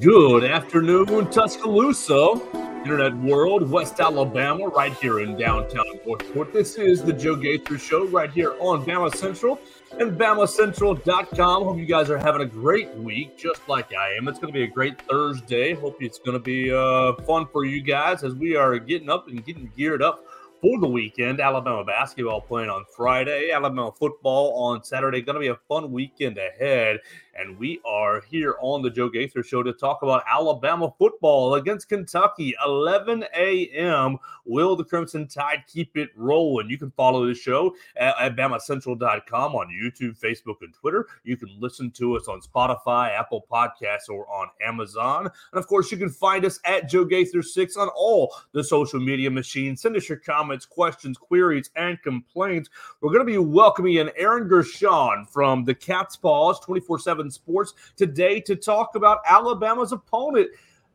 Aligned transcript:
Good 0.00 0.44
afternoon, 0.44 1.30
Tuscaloosa, 1.30 2.40
Internet 2.54 3.14
World, 3.18 3.70
West 3.70 4.00
Alabama, 4.00 4.68
right 4.68 4.94
here 4.94 5.20
in 5.20 5.36
downtown 5.36 5.84
Northport. 6.06 6.54
This 6.54 6.76
is 6.76 7.02
the 7.02 7.12
Joe 7.12 7.36
Gaither 7.36 7.76
Show 7.76 8.06
right 8.06 8.30
here 8.30 8.54
on 8.60 8.82
Bama 8.86 9.14
Central 9.14 9.60
and 9.98 10.18
BamaCentral.com. 10.18 11.64
Hope 11.64 11.76
you 11.76 11.84
guys 11.84 12.08
are 12.08 12.16
having 12.16 12.40
a 12.40 12.46
great 12.46 12.94
week, 12.94 13.36
just 13.36 13.68
like 13.68 13.92
I 13.94 14.14
am. 14.14 14.26
It's 14.26 14.38
going 14.38 14.50
to 14.50 14.58
be 14.58 14.64
a 14.64 14.70
great 14.70 14.98
Thursday. 15.02 15.74
Hope 15.74 15.98
it's 16.00 16.18
going 16.18 16.32
to 16.32 16.42
be 16.42 16.72
uh, 16.72 17.12
fun 17.26 17.46
for 17.52 17.66
you 17.66 17.82
guys 17.82 18.24
as 18.24 18.34
we 18.34 18.56
are 18.56 18.78
getting 18.78 19.10
up 19.10 19.28
and 19.28 19.44
getting 19.44 19.70
geared 19.76 20.02
up 20.02 20.24
for 20.60 20.78
the 20.78 20.88
weekend. 20.88 21.40
Alabama 21.40 21.84
basketball 21.84 22.40
playing 22.40 22.70
on 22.70 22.84
Friday, 22.96 23.50
Alabama 23.50 23.92
football 23.92 24.54
on 24.54 24.82
Saturday. 24.82 25.20
Going 25.22 25.34
to 25.34 25.40
be 25.40 25.48
a 25.48 25.58
fun 25.68 25.90
weekend 25.90 26.38
ahead. 26.38 27.00
And 27.38 27.58
we 27.58 27.80
are 27.84 28.22
here 28.28 28.56
on 28.60 28.82
the 28.82 28.90
Joe 28.90 29.08
Gaither 29.08 29.42
Show 29.42 29.62
to 29.62 29.72
talk 29.72 30.02
about 30.02 30.24
Alabama 30.30 30.92
football 30.98 31.54
against 31.54 31.88
Kentucky, 31.88 32.54
11 32.64 33.24
a.m. 33.36 34.18
Will 34.44 34.74
the 34.76 34.84
Crimson 34.84 35.28
Tide 35.28 35.64
keep 35.66 35.96
it 35.96 36.10
rolling? 36.16 36.68
You 36.68 36.78
can 36.78 36.90
follow 36.90 37.26
the 37.26 37.34
show 37.34 37.74
at, 37.96 38.14
at 38.18 38.36
BamaCentral.com 38.36 39.54
on 39.54 39.68
YouTube, 39.68 40.18
Facebook, 40.18 40.56
and 40.62 40.74
Twitter. 40.74 41.06
You 41.24 41.36
can 41.36 41.48
listen 41.58 41.90
to 41.92 42.16
us 42.16 42.28
on 42.28 42.40
Spotify, 42.40 43.16
Apple 43.16 43.46
Podcasts, 43.50 44.08
or 44.08 44.26
on 44.28 44.48
Amazon. 44.64 45.30
And 45.52 45.58
of 45.58 45.66
course, 45.66 45.92
you 45.92 45.98
can 45.98 46.10
find 46.10 46.44
us 46.44 46.58
at 46.64 46.88
Joe 46.88 47.04
Gaither6 47.04 47.76
on 47.76 47.88
all 47.96 48.34
the 48.52 48.64
social 48.64 49.00
media 49.00 49.30
machines. 49.30 49.82
Send 49.82 49.96
us 49.96 50.08
your 50.08 50.18
comments, 50.18 50.66
questions, 50.66 51.16
queries, 51.16 51.70
and 51.76 52.00
complaints. 52.02 52.70
We're 53.00 53.12
going 53.12 53.26
to 53.26 53.32
be 53.32 53.38
welcoming 53.38 53.94
in 53.96 54.10
Aaron 54.16 54.48
Gershon 54.48 55.26
from 55.26 55.64
the 55.64 55.74
Cats 55.74 56.16
Pause 56.16 56.60
24 56.60 56.98
7 56.98 57.19
Sports 57.28 57.74
today 57.96 58.40
to 58.42 58.54
talk 58.54 58.94
about 58.94 59.18
Alabama's 59.26 59.90
opponent. 59.90 60.48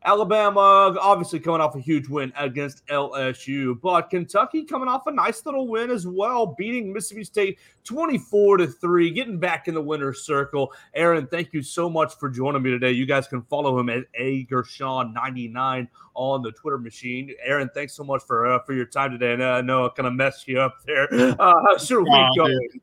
Alabama 0.06 0.96
obviously 1.02 1.40
coming 1.40 1.62
off 1.62 1.76
a 1.76 1.80
huge 1.80 2.08
win 2.08 2.32
against 2.38 2.86
LSU, 2.88 3.80
but 3.82 4.12
Kentucky 4.12 4.64
coming 4.64 4.88
off 4.88 5.08
a 5.08 5.12
nice 5.12 5.44
little 5.48 5.68
win 5.68 5.90
as 5.90 6.06
well, 6.06 6.46
beating 6.46 6.94
Mississippi 6.94 7.24
State 7.24 7.60
24 7.86 8.58
to 8.58 8.68
3, 8.68 9.10
getting 9.10 9.40
back 9.40 9.68
in 9.68 9.74
the 9.74 9.82
winner's 9.82 10.24
circle. 10.24 10.72
Aaron, 10.94 11.26
thank 11.26 11.54
you 11.54 11.64
so 11.64 11.90
much 11.90 12.14
for 12.20 12.30
joining 12.30 12.62
me 12.62 12.70
today. 12.70 12.92
You 12.92 13.08
guys 13.08 13.28
can 13.28 13.42
follow 13.44 13.80
him 13.80 13.90
at 13.90 14.04
A 14.14 14.46
Gershon99 14.46 15.88
on 16.14 16.42
the 16.44 16.52
Twitter 16.52 16.78
machine. 16.78 17.34
Aaron, 17.44 17.70
thanks 17.74 17.94
so 17.94 18.04
much 18.04 18.22
for 18.24 18.46
uh, 18.46 18.60
for 18.60 18.74
your 18.74 18.86
time 18.86 19.12
today. 19.12 19.34
And 19.34 19.42
uh, 19.42 19.54
I 19.54 19.62
know 19.62 19.88
I 19.88 19.90
kind 19.90 20.08
of 20.08 20.14
messed 20.14 20.48
you 20.48 20.60
up 20.60 20.78
there. 20.86 21.08
Uh, 21.12 21.54
how's 21.68 21.90
your 21.90 22.04
week 22.04 22.38
going? 22.38 22.82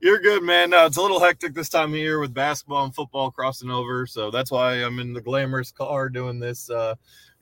You're 0.00 0.20
good, 0.20 0.44
man. 0.44 0.70
No, 0.70 0.86
it's 0.86 0.96
a 0.96 1.02
little 1.02 1.18
hectic 1.18 1.54
this 1.54 1.68
time 1.68 1.92
of 1.92 1.98
year 1.98 2.20
with 2.20 2.32
basketball 2.32 2.84
and 2.84 2.94
football 2.94 3.32
crossing 3.32 3.70
over. 3.70 4.06
So 4.06 4.30
that's 4.30 4.50
why 4.50 4.74
I'm 4.74 5.00
in 5.00 5.12
the 5.12 5.20
glamorous 5.20 5.72
car 5.72 6.08
doing 6.08 6.38
this. 6.38 6.70
Uh, 6.70 6.94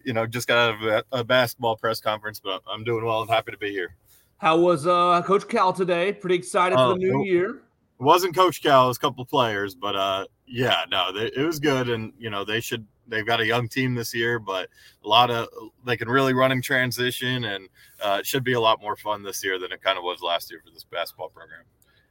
you 0.05 0.15
know, 0.15 0.27
just 0.27 0.49
got 0.49 0.57
out 0.57 0.75
of 0.75 0.83
a, 0.83 1.19
a 1.21 1.25
basketball 1.25 1.77
press 1.77 2.01
conference, 2.01 2.41
but 2.41 2.63
I'm 2.67 2.83
doing 2.83 3.05
well 3.05 3.21
and 3.21 3.31
happy 3.31 3.53
to 3.53 3.59
be 3.59 3.71
here. 3.71 3.97
How 4.39 4.59
was 4.59 4.87
uh, 4.87 5.23
Coach 5.23 5.49
Cal 5.49 5.73
today? 5.73 6.13
Pretty 6.13 6.37
excited 6.37 6.77
for 6.77 6.95
the 6.95 6.99
new 6.99 7.21
Uh, 7.21 7.25
year. 7.25 7.51
It 7.99 8.03
wasn't 8.03 8.35
Coach 8.35 8.63
Cal, 8.63 8.85
it 8.85 8.89
was 8.89 8.97
a 8.99 9.01
couple 9.01 9.23
of 9.23 9.29
players, 9.29 9.75
but 9.75 9.97
uh, 9.97 10.27
yeah, 10.47 10.85
no, 10.91 11.13
they, 11.13 11.27
it 11.27 11.45
was 11.45 11.59
good. 11.59 11.89
And, 11.89 12.13
you 12.19 12.31
know, 12.31 12.45
they 12.45 12.61
should, 12.61 12.87
they've 13.07 13.27
got 13.27 13.41
a 13.41 13.47
young 13.47 13.69
team 13.69 13.95
this 13.95 14.15
year, 14.15 14.39
but 14.39 14.69
a 15.03 15.09
lot 15.09 15.31
of, 15.31 15.49
they 15.85 15.97
can 15.97 16.09
really 16.09 16.35
run 16.35 16.53
in 16.53 16.61
transition 16.63 17.45
and 17.45 17.69
uh, 18.03 18.19
it 18.21 18.27
should 18.27 18.45
be 18.45 18.53
a 18.53 18.61
lot 18.61 18.81
more 18.83 18.97
fun 18.97 19.23
this 19.23 19.43
year 19.43 19.59
than 19.59 19.73
it 19.73 19.83
kind 19.83 19.97
of 19.97 20.05
was 20.05 20.21
last 20.23 20.51
year 20.51 20.61
for 20.65 20.71
this 20.71 20.85
basketball 20.85 21.31
program. 21.31 21.65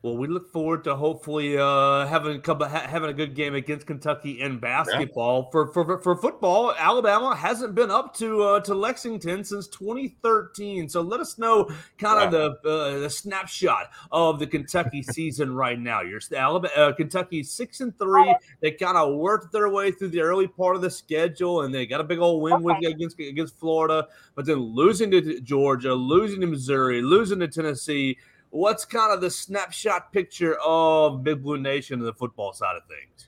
Well, 0.06 0.18
we 0.18 0.28
look 0.28 0.52
forward 0.52 0.84
to 0.84 0.96
hopefully 0.96 1.58
uh, 1.58 2.06
having 2.06 2.40
come, 2.42 2.60
ha- 2.60 2.86
having 2.88 3.10
a 3.10 3.14
good 3.14 3.34
game 3.34 3.56
against 3.56 3.88
Kentucky 3.88 4.40
in 4.40 4.60
basketball. 4.60 5.50
For, 5.50 5.74
for 5.74 6.00
for 6.00 6.16
football, 6.16 6.76
Alabama 6.78 7.36
hasn't 7.36 7.74
been 7.74 7.90
up 7.90 8.14
to 8.18 8.44
uh, 8.44 8.60
to 8.60 8.76
Lexington 8.76 9.44
since 9.44 9.68
2013. 9.70 10.90
So 10.90 11.02
let 11.02 11.22
us 11.22 11.40
know 11.40 11.72
kind 11.98 12.24
of 12.24 12.32
the 12.32 12.70
uh, 12.70 13.00
the 13.00 13.10
snapshot 13.10 13.90
of 14.12 14.38
the 14.38 14.46
Kentucky 14.46 15.02
season 15.12 15.56
right 15.56 15.80
now. 15.80 16.02
You're 16.02 16.22
Alabama, 16.36 16.72
uh, 16.76 16.94
Kentucky 16.94 17.42
six 17.42 17.82
and 17.82 17.98
three. 17.98 18.36
They 18.60 18.74
kind 18.74 18.98
of 18.98 19.16
worked 19.16 19.52
their 19.52 19.70
way 19.70 19.90
through 19.90 20.10
the 20.10 20.22
early 20.22 20.48
part 20.48 20.76
of 20.76 20.84
the 20.84 20.92
schedule, 20.92 21.64
and 21.64 21.74
they 21.74 21.88
got 21.88 22.00
a 22.00 22.04
big 22.04 22.20
old 22.20 22.44
win 22.44 22.62
with 22.62 22.78
against 22.86 23.20
against 23.20 23.58
Florida, 23.58 24.08
but 24.36 24.46
then 24.46 24.60
losing 24.60 25.10
to 25.10 25.42
Georgia, 25.42 25.96
losing 25.96 26.42
to 26.42 26.48
Missouri, 26.48 27.02
losing 27.02 27.40
to 27.40 27.48
Tennessee 27.48 28.20
what's 28.56 28.86
kind 28.86 29.14
of 29.14 29.22
the 29.22 29.30
snapshot 29.30 30.12
picture 30.14 30.56
of 30.64 31.24
Big 31.24 31.44
Blue 31.44 31.58
Nation 31.58 32.00
and 32.00 32.08
the 32.08 32.14
football 32.14 32.54
side 32.54 32.76
of 32.78 32.84
things? 32.88 33.28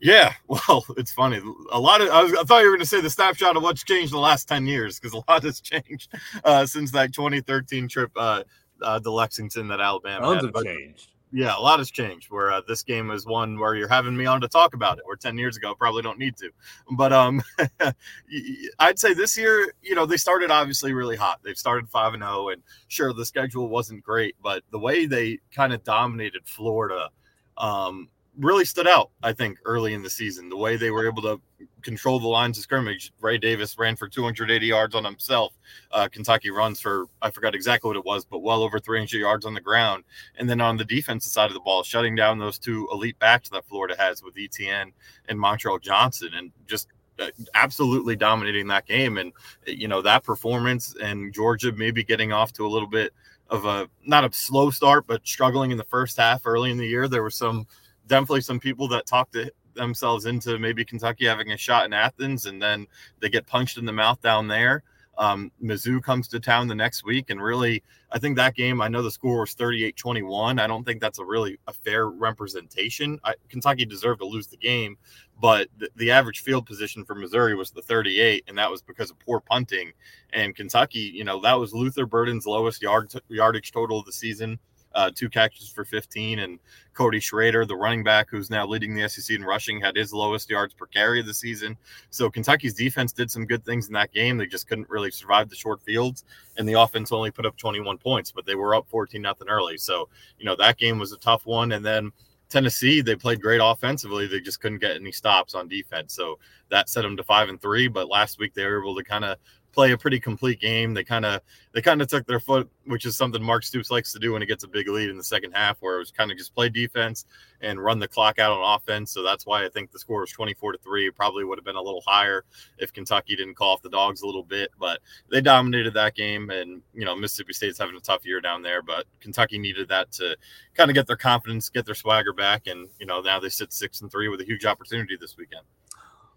Yeah, 0.00 0.32
well, 0.48 0.84
it's 0.96 1.12
funny. 1.12 1.40
A 1.72 1.78
lot 1.78 2.00
of 2.00 2.08
I, 2.08 2.22
was, 2.22 2.32
I 2.34 2.44
thought 2.44 2.60
you 2.60 2.66
were 2.66 2.76
going 2.76 2.80
to 2.80 2.86
say 2.86 3.00
the 3.00 3.10
snapshot 3.10 3.56
of 3.56 3.62
what's 3.62 3.82
changed 3.82 4.12
in 4.12 4.16
the 4.16 4.20
last 4.20 4.46
ten 4.46 4.66
years 4.66 4.98
because 4.98 5.12
a 5.14 5.30
lot 5.30 5.42
has 5.42 5.60
changed 5.62 6.14
uh, 6.44 6.64
since 6.64 6.92
that 6.92 7.12
2013 7.12 7.88
trip 7.88 8.12
uh, 8.16 8.44
uh, 8.82 9.00
to 9.00 9.10
Lexington 9.10 9.68
that 9.68 9.80
Alabama 9.80 10.26
Tons 10.26 10.44
had. 10.44 10.54
have 10.54 10.64
changed. 10.64 11.08
Yeah, 11.32 11.56
a 11.56 11.60
lot 11.60 11.78
has 11.78 11.90
changed. 11.90 12.30
Where 12.30 12.50
uh, 12.50 12.60
this 12.66 12.82
game 12.82 13.10
is 13.10 13.26
one 13.26 13.58
where 13.58 13.74
you're 13.74 13.88
having 13.88 14.16
me 14.16 14.26
on 14.26 14.40
to 14.40 14.48
talk 14.48 14.74
about 14.74 14.98
it. 14.98 15.04
Where 15.06 15.16
10 15.16 15.38
years 15.38 15.56
ago, 15.56 15.74
probably 15.74 16.02
don't 16.02 16.18
need 16.18 16.36
to. 16.38 16.50
But 16.92 17.12
um, 17.12 17.42
I'd 18.78 18.98
say 18.98 19.14
this 19.14 19.36
year, 19.36 19.72
you 19.82 19.94
know, 19.94 20.06
they 20.06 20.16
started 20.16 20.50
obviously 20.50 20.92
really 20.92 21.16
hot. 21.16 21.40
They've 21.42 21.58
started 21.58 21.88
five 21.88 22.14
and 22.14 22.22
zero, 22.22 22.48
and 22.48 22.62
sure, 22.88 23.12
the 23.12 23.26
schedule 23.26 23.68
wasn't 23.68 24.04
great, 24.04 24.36
but 24.42 24.62
the 24.70 24.78
way 24.78 25.06
they 25.06 25.38
kind 25.52 25.72
of 25.72 25.84
dominated 25.84 26.42
Florida. 26.46 27.10
Um, 27.56 28.08
really 28.38 28.64
stood 28.64 28.86
out, 28.86 29.10
I 29.20 29.32
think, 29.32 29.58
early 29.64 29.94
in 29.94 30.02
the 30.02 30.10
season. 30.10 30.48
The 30.48 30.56
way 30.56 30.76
they 30.76 30.90
were 30.90 31.08
able 31.08 31.22
to 31.22 31.40
control 31.82 32.18
the 32.18 32.28
lines 32.28 32.58
of 32.58 32.64
scrimmage. 32.64 33.12
Ray 33.20 33.38
Davis 33.38 33.78
ran 33.78 33.96
for 33.96 34.08
280 34.08 34.66
yards 34.66 34.94
on 34.94 35.04
himself. 35.04 35.56
Uh, 35.92 36.08
Kentucky 36.10 36.50
runs 36.50 36.80
for, 36.80 37.06
I 37.22 37.30
forgot 37.30 37.54
exactly 37.54 37.88
what 37.88 37.96
it 37.96 38.04
was, 38.04 38.24
but 38.24 38.42
well 38.42 38.62
over 38.62 38.78
300 38.78 39.18
yards 39.18 39.46
on 39.46 39.54
the 39.54 39.60
ground. 39.60 40.04
And 40.36 40.48
then 40.48 40.60
on 40.60 40.76
the 40.76 40.84
defensive 40.84 41.32
side 41.32 41.46
of 41.46 41.54
the 41.54 41.60
ball, 41.60 41.82
shutting 41.82 42.14
down 42.14 42.38
those 42.38 42.58
two 42.58 42.88
elite 42.92 43.18
backs 43.18 43.48
that 43.50 43.66
Florida 43.66 43.94
has 43.98 44.22
with 44.22 44.34
Etienne 44.38 44.92
and 45.28 45.38
Montrell 45.38 45.80
Johnson 45.80 46.30
and 46.34 46.50
just 46.66 46.88
uh, 47.18 47.30
absolutely 47.54 48.16
dominating 48.16 48.66
that 48.68 48.86
game. 48.86 49.18
And, 49.18 49.32
you 49.66 49.88
know, 49.88 50.02
that 50.02 50.24
performance 50.24 50.94
and 51.00 51.32
Georgia 51.32 51.72
maybe 51.72 52.04
getting 52.04 52.32
off 52.32 52.52
to 52.54 52.66
a 52.66 52.68
little 52.68 52.88
bit 52.88 53.12
of 53.50 53.64
a, 53.64 53.88
not 54.04 54.24
a 54.24 54.32
slow 54.32 54.70
start, 54.70 55.06
but 55.06 55.26
struggling 55.26 55.70
in 55.70 55.78
the 55.78 55.84
first 55.84 56.16
half 56.16 56.46
early 56.46 56.70
in 56.70 56.76
the 56.76 56.86
year. 56.86 57.08
There 57.08 57.22
were 57.22 57.30
some, 57.30 57.66
definitely 58.06 58.40
some 58.40 58.58
people 58.58 58.88
that 58.88 59.06
talked 59.06 59.34
to 59.34 59.52
themselves 59.78 60.26
into 60.26 60.58
maybe 60.58 60.84
Kentucky 60.84 61.26
having 61.26 61.52
a 61.52 61.56
shot 61.56 61.86
in 61.86 61.92
Athens, 61.92 62.46
and 62.46 62.60
then 62.60 62.86
they 63.20 63.28
get 63.28 63.46
punched 63.46 63.78
in 63.78 63.84
the 63.84 63.92
mouth 63.92 64.20
down 64.20 64.48
there. 64.48 64.82
Um, 65.18 65.50
Mizzou 65.60 66.00
comes 66.00 66.28
to 66.28 66.38
town 66.38 66.68
the 66.68 66.76
next 66.76 67.04
week, 67.04 67.28
and 67.28 67.42
really, 67.42 67.82
I 68.12 68.20
think 68.20 68.36
that 68.36 68.54
game. 68.54 68.80
I 68.80 68.86
know 68.86 69.02
the 69.02 69.10
score 69.10 69.40
was 69.40 69.54
38-21. 69.56 70.60
I 70.60 70.66
don't 70.68 70.84
think 70.84 71.00
that's 71.00 71.18
a 71.18 71.24
really 71.24 71.58
a 71.66 71.72
fair 71.72 72.08
representation. 72.08 73.18
I, 73.24 73.34
Kentucky 73.48 73.84
deserved 73.84 74.20
to 74.20 74.26
lose 74.26 74.46
the 74.46 74.56
game, 74.56 74.96
but 75.40 75.68
the, 75.76 75.90
the 75.96 76.10
average 76.12 76.40
field 76.40 76.66
position 76.66 77.04
for 77.04 77.16
Missouri 77.16 77.56
was 77.56 77.72
the 77.72 77.82
38, 77.82 78.44
and 78.46 78.56
that 78.58 78.70
was 78.70 78.80
because 78.80 79.10
of 79.10 79.18
poor 79.18 79.40
punting. 79.40 79.90
And 80.32 80.54
Kentucky, 80.54 81.10
you 81.12 81.24
know, 81.24 81.40
that 81.40 81.58
was 81.58 81.74
Luther 81.74 82.06
Burden's 82.06 82.46
lowest 82.46 82.80
yard 82.80 83.12
yardage 83.28 83.72
total 83.72 83.98
of 83.98 84.06
the 84.06 84.12
season 84.12 84.60
uh, 84.98 85.12
two 85.14 85.28
catches 85.28 85.68
for 85.68 85.84
15. 85.84 86.40
And 86.40 86.58
Cody 86.92 87.20
Schrader, 87.20 87.64
the 87.64 87.76
running 87.76 88.02
back 88.02 88.26
who's 88.28 88.50
now 88.50 88.66
leading 88.66 88.96
the 88.96 89.08
SEC 89.08 89.36
in 89.36 89.44
rushing, 89.44 89.80
had 89.80 89.94
his 89.94 90.12
lowest 90.12 90.50
yards 90.50 90.74
per 90.74 90.86
carry 90.86 91.20
of 91.20 91.26
the 91.26 91.34
season. 91.34 91.76
So 92.10 92.28
Kentucky's 92.28 92.74
defense 92.74 93.12
did 93.12 93.30
some 93.30 93.46
good 93.46 93.64
things 93.64 93.86
in 93.86 93.92
that 93.92 94.12
game. 94.12 94.36
They 94.36 94.46
just 94.46 94.66
couldn't 94.66 94.90
really 94.90 95.12
survive 95.12 95.50
the 95.50 95.54
short 95.54 95.80
fields, 95.82 96.24
and 96.56 96.68
the 96.68 96.72
offense 96.72 97.12
only 97.12 97.30
put 97.30 97.46
up 97.46 97.56
21 97.56 97.98
points, 97.98 98.32
but 98.32 98.44
they 98.44 98.56
were 98.56 98.74
up 98.74 98.88
14 98.88 99.22
nothing 99.22 99.48
early. 99.48 99.78
So 99.78 100.08
you 100.40 100.44
know 100.44 100.56
that 100.56 100.78
game 100.78 100.98
was 100.98 101.12
a 101.12 101.18
tough 101.18 101.46
one, 101.46 101.72
and 101.72 101.84
then. 101.86 102.10
Tennessee, 102.50 103.02
they 103.02 103.14
played 103.14 103.42
great 103.42 103.60
offensively. 103.62 104.26
They 104.26 104.40
just 104.40 104.62
couldn't 104.62 104.78
get 104.78 104.96
any 104.96 105.12
stops 105.12 105.54
on 105.54 105.68
defense. 105.68 106.14
So 106.14 106.38
that 106.70 106.88
set 106.88 107.02
them 107.02 107.14
to 107.18 107.22
five 107.22 107.50
and 107.50 107.60
three. 107.60 107.88
But 107.88 108.08
last 108.08 108.38
week 108.38 108.54
they 108.54 108.64
were 108.64 108.80
able 108.80 108.96
to 108.96 109.04
kind 109.04 109.26
of 109.26 109.36
play 109.78 109.92
a 109.92 109.96
pretty 109.96 110.18
complete 110.18 110.60
game. 110.60 110.92
They 110.92 111.04
kind 111.04 111.24
of 111.24 111.40
they 111.72 111.80
kind 111.80 112.02
of 112.02 112.08
took 112.08 112.26
their 112.26 112.40
foot, 112.40 112.68
which 112.86 113.06
is 113.06 113.16
something 113.16 113.40
Mark 113.40 113.62
Stoops 113.62 113.92
likes 113.92 114.12
to 114.12 114.18
do 114.18 114.32
when 114.32 114.42
he 114.42 114.46
gets 114.46 114.64
a 114.64 114.68
big 114.68 114.88
lead 114.88 115.08
in 115.08 115.16
the 115.16 115.22
second 115.22 115.52
half, 115.52 115.76
where 115.78 115.94
it 115.94 115.98
was 116.00 116.10
kind 116.10 116.32
of 116.32 116.36
just 116.36 116.52
play 116.52 116.68
defense 116.68 117.26
and 117.60 117.80
run 117.80 118.00
the 118.00 118.08
clock 118.08 118.40
out 118.40 118.50
on 118.50 118.74
offense. 118.74 119.12
So 119.12 119.22
that's 119.22 119.46
why 119.46 119.64
I 119.64 119.68
think 119.68 119.92
the 119.92 120.00
score 120.00 120.22
was 120.22 120.32
24 120.32 120.72
to 120.72 120.78
3. 120.78 121.12
Probably 121.12 121.44
would 121.44 121.58
have 121.58 121.64
been 121.64 121.76
a 121.76 121.80
little 121.80 122.02
higher 122.04 122.44
if 122.78 122.92
Kentucky 122.92 123.36
didn't 123.36 123.54
call 123.54 123.74
off 123.74 123.82
the 123.82 123.88
dogs 123.88 124.22
a 124.22 124.26
little 124.26 124.42
bit, 124.42 124.72
but 124.80 124.98
they 125.30 125.40
dominated 125.40 125.94
that 125.94 126.16
game. 126.16 126.50
And, 126.50 126.82
you 126.92 127.04
know, 127.04 127.14
Mississippi 127.14 127.52
State's 127.52 127.78
having 127.78 127.94
a 127.94 128.00
tough 128.00 128.26
year 128.26 128.40
down 128.40 128.62
there, 128.62 128.82
but 128.82 129.04
Kentucky 129.20 129.60
needed 129.60 129.86
that 129.90 130.10
to 130.12 130.36
kind 130.74 130.90
of 130.90 130.94
get 130.94 131.06
their 131.06 131.16
confidence, 131.16 131.68
get 131.68 131.86
their 131.86 131.94
swagger 131.94 132.32
back. 132.32 132.66
And, 132.66 132.88
you 132.98 133.06
know, 133.06 133.20
now 133.20 133.38
they 133.38 133.48
sit 133.48 133.72
six 133.72 134.00
and 134.00 134.10
three 134.10 134.26
with 134.26 134.40
a 134.40 134.44
huge 134.44 134.64
opportunity 134.64 135.16
this 135.16 135.36
weekend. 135.36 135.62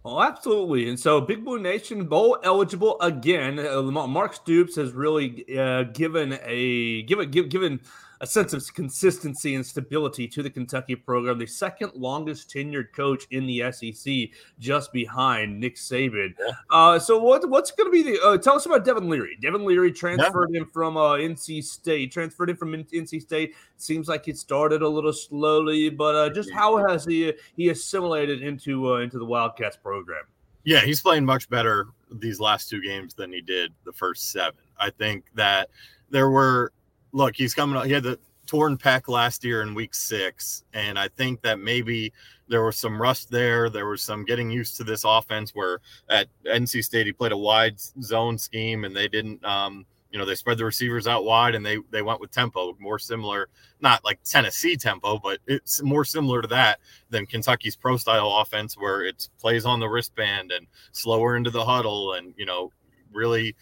Oh, 0.04 0.20
absolutely. 0.20 0.90
And 0.90 1.00
so 1.00 1.22
Big 1.22 1.46
Blue 1.46 1.60
Nation 1.60 2.08
bowl 2.08 2.40
eligible 2.44 3.00
again. 3.02 3.60
Uh, 3.60 3.84
Mark 3.84 4.34
Stoops 4.34 4.76
has 4.76 4.94
really 4.94 5.46
uh, 5.58 5.84
given 5.84 6.40
a 6.44 7.04
given 7.04 7.30
give, 7.30 7.50
given 7.50 7.80
a 8.22 8.28
sense 8.28 8.54
of 8.54 8.64
consistency 8.76 9.56
and 9.56 9.66
stability 9.66 10.28
to 10.28 10.44
the 10.44 10.50
Kentucky 10.50 10.96
program. 10.96 11.40
The 11.40 11.48
second 11.48 11.92
longest 11.96 12.52
tenured 12.52 12.94
coach 12.94 13.26
in 13.32 13.48
the 13.48 13.72
SEC, 13.72 14.30
just 14.60 14.94
behind 14.94 15.60
Nick 15.60 15.76
Saban. 15.76 16.36
Yeah. 16.40 16.52
Uh, 16.70 17.00
so 17.00 17.18
what 17.18 17.50
what's 17.50 17.72
going 17.72 17.88
to 17.88 17.92
be 17.92 18.04
the? 18.04 18.24
Uh, 18.24 18.38
tell 18.38 18.56
us 18.56 18.68
about 18.68 18.86
Devin 18.86 19.10
Leary. 19.10 19.38
Devin 19.42 19.66
Leary 19.66 19.92
transferred 19.92 20.52
yeah. 20.52 20.62
in 20.62 20.68
from 20.68 20.98
uh, 20.98 21.14
NC 21.14 21.64
State. 21.64 22.12
Transferred 22.12 22.52
in 22.52 22.56
from 22.56 22.72
NC 22.72 23.22
State. 23.22 23.56
Seems 23.78 24.08
like 24.08 24.28
it 24.28 24.38
started 24.38 24.84
a 24.84 24.88
little 24.88 25.14
slowly, 25.14 25.90
but 25.90 26.16
uh, 26.16 26.30
just 26.30 26.52
how 26.52 26.78
has 26.88 27.04
he 27.04 27.34
he 27.58 27.70
assimilated 27.70 28.44
into 28.44 28.94
uh, 28.94 28.98
into 29.00 29.18
the 29.18 29.26
Wildcats 29.26 29.78
program? 29.78 30.24
Yeah, 30.64 30.82
he's 30.82 31.02
playing 31.02 31.26
much 31.26 31.50
better 31.50 31.88
these 32.12 32.40
last 32.40 32.70
two 32.70 32.84
games 32.84 33.16
than 33.16 33.34
he 33.34 33.42
did 33.42 33.74
the 33.84 33.94
first 33.94 34.32
seven. 34.32 34.60
I 34.80 34.92
think 34.92 35.26
that 35.34 35.70
there 36.12 36.30
were 36.30 36.72
look, 37.12 37.36
he's 37.36 37.54
coming 37.54 37.78
up. 37.78 37.86
He 37.86 37.94
had 37.94 38.04
the 38.04 38.20
torn 38.46 38.78
pec 38.78 39.08
last 39.08 39.44
year 39.44 39.62
in 39.62 39.74
week 39.74 39.94
six. 39.96 40.64
And 40.74 41.00
I 41.00 41.08
think 41.10 41.42
that 41.42 41.60
maybe 41.60 42.12
there 42.48 42.64
was 42.64 42.78
some 42.78 43.02
rust 43.02 43.32
there. 43.32 43.70
There 43.70 43.86
was 43.86 44.02
some 44.02 44.26
getting 44.26 44.50
used 44.50 44.76
to 44.78 44.84
this 44.84 45.04
offense 45.06 45.52
where 45.52 45.80
at 46.10 46.28
NC 46.46 46.84
State 46.84 47.06
he 47.06 47.14
played 47.14 47.32
a 47.32 47.38
wide 47.38 47.80
zone 47.80 48.38
scheme 48.38 48.84
and 48.84 48.96
they 48.96 49.08
didn't 49.08 49.44
um, 49.46 49.86
you 50.12 50.20
know, 50.20 50.26
they 50.26 50.36
spread 50.36 50.58
the 50.58 50.66
receivers 50.66 51.08
out 51.08 51.24
wide 51.24 51.56
and 51.56 51.66
they 51.66 51.78
they 51.90 52.02
went 52.02 52.20
with 52.20 52.32
tempo, 52.32 52.76
more 52.80 53.00
similar, 53.00 53.48
not 53.80 54.04
like 54.04 54.20
Tennessee 54.24 54.76
tempo, 54.76 55.18
but 55.18 55.40
it's 55.48 55.82
more 55.82 56.04
similar 56.04 56.42
to 56.42 56.48
that 56.50 56.80
than 57.10 57.26
Kentucky's 57.26 57.78
pro 57.78 57.96
style 57.96 58.30
offense 58.42 58.76
where 58.78 59.06
it's 59.06 59.30
plays 59.40 59.66
on 59.66 59.80
the 59.80 59.88
wristband 59.88 60.52
and 60.52 60.68
slower 60.92 61.38
into 61.38 61.50
the 61.50 61.64
huddle 61.64 62.14
and 62.14 62.34
you 62.38 62.46
know, 62.46 62.72
really 63.14 63.56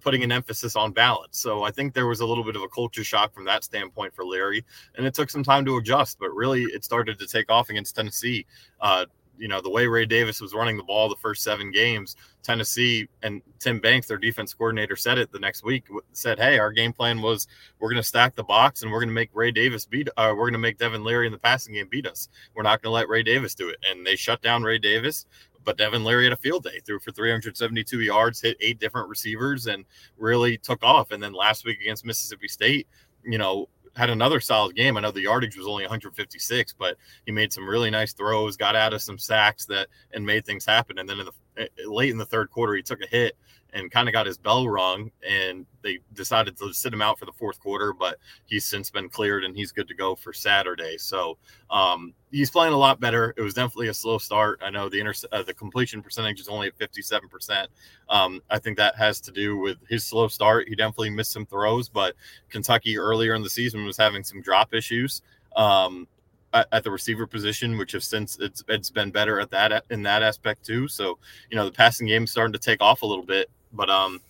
putting 0.00 0.22
an 0.22 0.32
emphasis 0.32 0.76
on 0.76 0.92
balance. 0.92 1.38
So 1.38 1.62
I 1.62 1.70
think 1.70 1.94
there 1.94 2.06
was 2.06 2.20
a 2.20 2.26
little 2.26 2.44
bit 2.44 2.56
of 2.56 2.62
a 2.62 2.68
culture 2.68 3.04
shock 3.04 3.34
from 3.34 3.44
that 3.44 3.64
standpoint 3.64 4.14
for 4.14 4.24
Larry, 4.24 4.64
and 4.96 5.06
it 5.06 5.14
took 5.14 5.30
some 5.30 5.42
time 5.42 5.64
to 5.66 5.76
adjust. 5.76 6.18
But 6.18 6.30
really, 6.34 6.62
it 6.62 6.84
started 6.84 7.18
to 7.18 7.26
take 7.26 7.50
off 7.50 7.70
against 7.70 7.94
Tennessee. 7.94 8.46
Uh, 8.80 9.06
you 9.38 9.48
know, 9.48 9.60
the 9.60 9.70
way 9.70 9.86
Ray 9.86 10.06
Davis 10.06 10.40
was 10.40 10.54
running 10.54 10.76
the 10.76 10.82
ball 10.82 11.08
the 11.08 11.16
first 11.16 11.42
seven 11.42 11.70
games, 11.72 12.16
Tennessee 12.42 13.08
and 13.22 13.42
Tim 13.58 13.80
Banks, 13.80 14.06
their 14.06 14.18
defense 14.18 14.54
coordinator, 14.54 14.94
said 14.94 15.18
it 15.18 15.32
the 15.32 15.38
next 15.38 15.64
week. 15.64 15.86
Said, 16.12 16.38
"Hey, 16.38 16.58
our 16.58 16.70
game 16.70 16.92
plan 16.92 17.20
was 17.20 17.48
we're 17.78 17.88
going 17.88 18.02
to 18.02 18.06
stack 18.06 18.34
the 18.34 18.44
box 18.44 18.82
and 18.82 18.92
we're 18.92 19.00
going 19.00 19.08
to 19.08 19.14
make 19.14 19.30
Ray 19.32 19.50
Davis 19.50 19.84
beat. 19.84 20.08
Uh, 20.16 20.32
we're 20.36 20.44
going 20.44 20.52
to 20.52 20.58
make 20.58 20.78
Devin 20.78 21.02
Leary 21.02 21.26
in 21.26 21.32
the 21.32 21.38
passing 21.38 21.74
game 21.74 21.88
beat 21.90 22.06
us. 22.06 22.28
We're 22.54 22.62
not 22.62 22.82
going 22.82 22.90
to 22.90 22.94
let 22.94 23.08
Ray 23.08 23.22
Davis 23.22 23.54
do 23.54 23.68
it." 23.68 23.78
And 23.90 24.06
they 24.06 24.16
shut 24.16 24.42
down 24.42 24.62
Ray 24.62 24.78
Davis 24.78 25.26
but 25.64 25.76
Devin 25.76 26.04
Leary 26.04 26.24
had 26.24 26.32
a 26.32 26.36
field 26.36 26.64
day, 26.64 26.80
threw 26.84 26.98
for 26.98 27.12
372 27.12 28.00
yards, 28.00 28.40
hit 28.40 28.56
eight 28.60 28.78
different 28.78 29.08
receivers, 29.08 29.66
and 29.66 29.84
really 30.18 30.58
took 30.58 30.82
off. 30.82 31.10
And 31.10 31.22
then 31.22 31.32
last 31.32 31.64
week 31.64 31.80
against 31.80 32.04
Mississippi 32.04 32.48
State, 32.48 32.86
you 33.24 33.38
know, 33.38 33.68
had 33.94 34.10
another 34.10 34.40
solid 34.40 34.74
game. 34.74 34.96
I 34.96 35.00
know 35.00 35.10
the 35.10 35.22
yardage 35.22 35.56
was 35.56 35.66
only 35.66 35.84
156, 35.84 36.74
but 36.78 36.96
he 37.26 37.32
made 37.32 37.52
some 37.52 37.68
really 37.68 37.90
nice 37.90 38.12
throws, 38.12 38.56
got 38.56 38.74
out 38.74 38.94
of 38.94 39.02
some 39.02 39.18
sacks 39.18 39.66
that 39.66 39.88
and 40.12 40.24
made 40.24 40.46
things 40.46 40.64
happen. 40.64 40.98
And 40.98 41.08
then 41.08 41.20
in 41.20 41.26
the 41.26 41.62
eh, 41.62 41.66
late 41.86 42.10
in 42.10 42.18
the 42.18 42.24
third 42.24 42.50
quarter, 42.50 42.74
he 42.74 42.82
took 42.82 43.02
a 43.02 43.06
hit 43.06 43.36
and 43.72 43.90
kind 43.90 44.08
of 44.08 44.12
got 44.12 44.26
his 44.26 44.36
bell 44.36 44.68
rung, 44.68 45.10
and 45.28 45.66
they 45.82 45.98
decided 46.14 46.56
to 46.58 46.72
sit 46.72 46.92
him 46.92 47.02
out 47.02 47.18
for 47.18 47.24
the 47.24 47.32
fourth 47.32 47.58
quarter. 47.60 47.92
But 47.92 48.18
he's 48.46 48.64
since 48.64 48.90
been 48.90 49.08
cleared, 49.08 49.44
and 49.44 49.56
he's 49.56 49.72
good 49.72 49.88
to 49.88 49.94
go 49.94 50.14
for 50.14 50.32
Saturday. 50.32 50.98
So 50.98 51.38
um, 51.70 52.12
he's 52.30 52.50
playing 52.50 52.74
a 52.74 52.78
lot 52.78 53.00
better. 53.00 53.34
It 53.36 53.42
was 53.42 53.54
definitely 53.54 53.88
a 53.88 53.94
slow 53.94 54.18
start. 54.18 54.60
I 54.62 54.70
know 54.70 54.88
the 54.88 55.00
inter- 55.00 55.28
uh, 55.32 55.42
the 55.42 55.54
completion 55.54 56.02
percentage 56.02 56.40
is 56.40 56.48
only 56.48 56.68
at 56.68 56.76
fifty 56.76 57.02
seven 57.02 57.28
percent. 57.28 57.68
Um, 58.08 58.40
I 58.50 58.58
think 58.58 58.76
that 58.78 58.96
has 58.96 59.20
to 59.22 59.32
do 59.32 59.56
with 59.58 59.78
his 59.88 60.06
slow 60.06 60.28
start. 60.28 60.68
He 60.68 60.74
definitely 60.74 61.10
missed 61.10 61.32
some 61.32 61.46
throws, 61.46 61.88
but 61.88 62.14
Kentucky 62.50 62.98
earlier 62.98 63.34
in 63.34 63.42
the 63.42 63.50
season 63.50 63.84
was 63.84 63.96
having 63.96 64.22
some 64.24 64.42
drop 64.42 64.74
issues. 64.74 65.22
Um, 65.56 66.08
at, 66.54 66.84
the 66.84 66.90
receiver 66.90 67.26
position, 67.26 67.78
which 67.78 67.92
have 67.92 68.04
since 68.04 68.38
it's 68.38 68.62
it's 68.68 68.90
been 68.90 69.10
better 69.10 69.40
at 69.40 69.50
that 69.50 69.84
in 69.90 70.02
that 70.02 70.22
aspect 70.22 70.64
too. 70.64 70.88
So 70.88 71.18
you 71.50 71.56
know 71.56 71.64
the 71.64 71.72
passing 71.72 72.06
game 72.06 72.26
starting 72.26 72.52
to 72.52 72.58
take 72.58 72.82
off 72.82 73.02
a 73.02 73.06
little 73.06 73.24
bit, 73.24 73.50
but 73.72 73.90
um, 73.90 74.20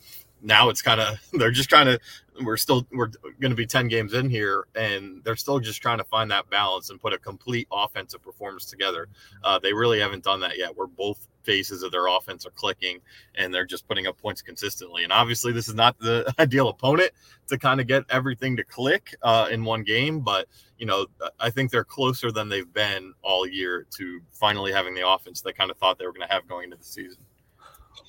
now 0.42 0.68
it's 0.68 0.82
kind 0.82 1.00
of 1.00 1.18
they're 1.32 1.50
just 1.50 1.68
trying 1.68 1.86
to. 1.86 1.98
We're 2.42 2.56
still 2.56 2.86
we're 2.90 3.10
going 3.40 3.50
to 3.50 3.56
be 3.56 3.66
ten 3.66 3.88
games 3.88 4.14
in 4.14 4.30
here, 4.30 4.64
and 4.74 5.22
they're 5.22 5.36
still 5.36 5.60
just 5.60 5.82
trying 5.82 5.98
to 5.98 6.04
find 6.04 6.30
that 6.30 6.48
balance 6.48 6.88
and 6.88 6.98
put 6.98 7.12
a 7.12 7.18
complete 7.18 7.68
offensive 7.70 8.22
performance 8.22 8.64
together. 8.64 9.08
Uh, 9.44 9.58
they 9.58 9.74
really 9.74 10.00
haven't 10.00 10.24
done 10.24 10.40
that 10.40 10.56
yet. 10.56 10.74
Where 10.74 10.86
both 10.86 11.28
phases 11.42 11.82
of 11.82 11.92
their 11.92 12.06
offense 12.06 12.46
are 12.46 12.50
clicking, 12.50 13.00
and 13.34 13.52
they're 13.52 13.66
just 13.66 13.86
putting 13.86 14.06
up 14.06 14.16
points 14.16 14.40
consistently. 14.40 15.04
And 15.04 15.12
obviously, 15.12 15.52
this 15.52 15.68
is 15.68 15.74
not 15.74 15.98
the 15.98 16.32
ideal 16.38 16.68
opponent 16.68 17.10
to 17.48 17.58
kind 17.58 17.82
of 17.82 17.86
get 17.86 18.04
everything 18.08 18.56
to 18.56 18.64
click 18.64 19.14
uh, 19.22 19.48
in 19.50 19.62
one 19.62 19.82
game, 19.82 20.20
but 20.20 20.48
you 20.78 20.86
know, 20.86 21.06
I 21.38 21.50
think 21.50 21.70
they're 21.70 21.84
closer 21.84 22.32
than 22.32 22.48
they've 22.48 22.72
been 22.72 23.12
all 23.22 23.46
year 23.46 23.86
to 23.98 24.20
finally 24.32 24.72
having 24.72 24.94
the 24.94 25.06
offense 25.06 25.42
they 25.42 25.52
kind 25.52 25.70
of 25.70 25.76
thought 25.76 25.98
they 25.98 26.06
were 26.06 26.12
going 26.12 26.26
to 26.26 26.32
have 26.32 26.48
going 26.48 26.64
into 26.64 26.76
the 26.76 26.84
season. 26.84 27.22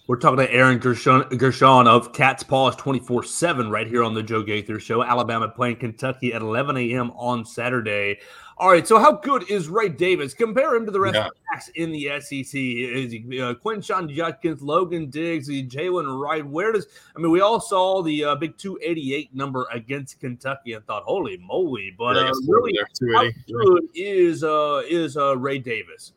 We're 0.06 0.18
talking 0.18 0.39
to 0.39 0.51
Aaron 0.51 0.80
Gershon, 0.80 1.24
Gershon 1.38 1.88
of 1.88 2.12
Cats 2.12 2.44
Pause 2.44 2.75
24 2.75 3.24
7 3.24 3.69
right 3.69 3.88
here 3.88 4.03
on 4.03 4.13
the 4.13 4.21
Joe 4.21 4.44
Gaither 4.44 4.77
Show. 4.77 5.01
Alabama 5.01 5.47
playing 5.47 5.77
Kentucky 5.77 6.33
at 6.33 6.41
11 6.41 6.75
a.m. 6.75 7.12
on 7.12 7.45
Saturday. 7.45 8.19
All 8.57 8.69
right, 8.69 8.85
so 8.88 9.00
how 9.00 9.13
good 9.13 9.50
is 9.50 9.68
Ray 9.68 9.89
Davis? 9.89 10.33
Compare 10.33 10.75
him 10.75 10.85
to 10.85 10.91
the 10.91 11.00
rest 11.00 11.15
yeah. 11.15 11.27
of 11.27 11.31
the 11.33 11.39
backs 11.51 11.69
in 11.75 11.91
the 11.91 12.09
SEC. 12.19 12.53
Is 12.53 13.12
he 13.12 13.41
uh, 13.41 13.56
Quinshon 13.56 14.13
Judkins, 14.13 14.62
Logan 14.62 15.09
Diggs, 15.09 15.50
Jaylen 15.50 16.21
Wright? 16.21 16.45
Where 16.45 16.71
does 16.71 16.86
I 17.15 17.19
mean? 17.19 17.31
We 17.31 17.41
all 17.41 17.59
saw 17.59 18.03
the 18.03 18.25
uh, 18.25 18.36
big 18.36 18.57
288 18.57 19.33
number 19.33 19.68
against 19.71 20.19
Kentucky 20.19 20.74
and 20.74 20.86
thought, 20.86 21.03
"Holy 21.03 21.38
moly!" 21.38 21.95
But 21.97 22.15
yeah, 22.15 22.29
uh, 22.29 22.33
really, 22.47 22.77
how 23.13 23.24
good 23.47 23.83
is 23.95 24.44
uh, 24.44 24.81
is 24.88 25.18
uh, 25.18 25.38
Ray 25.38 25.57
Davis? 25.59 26.13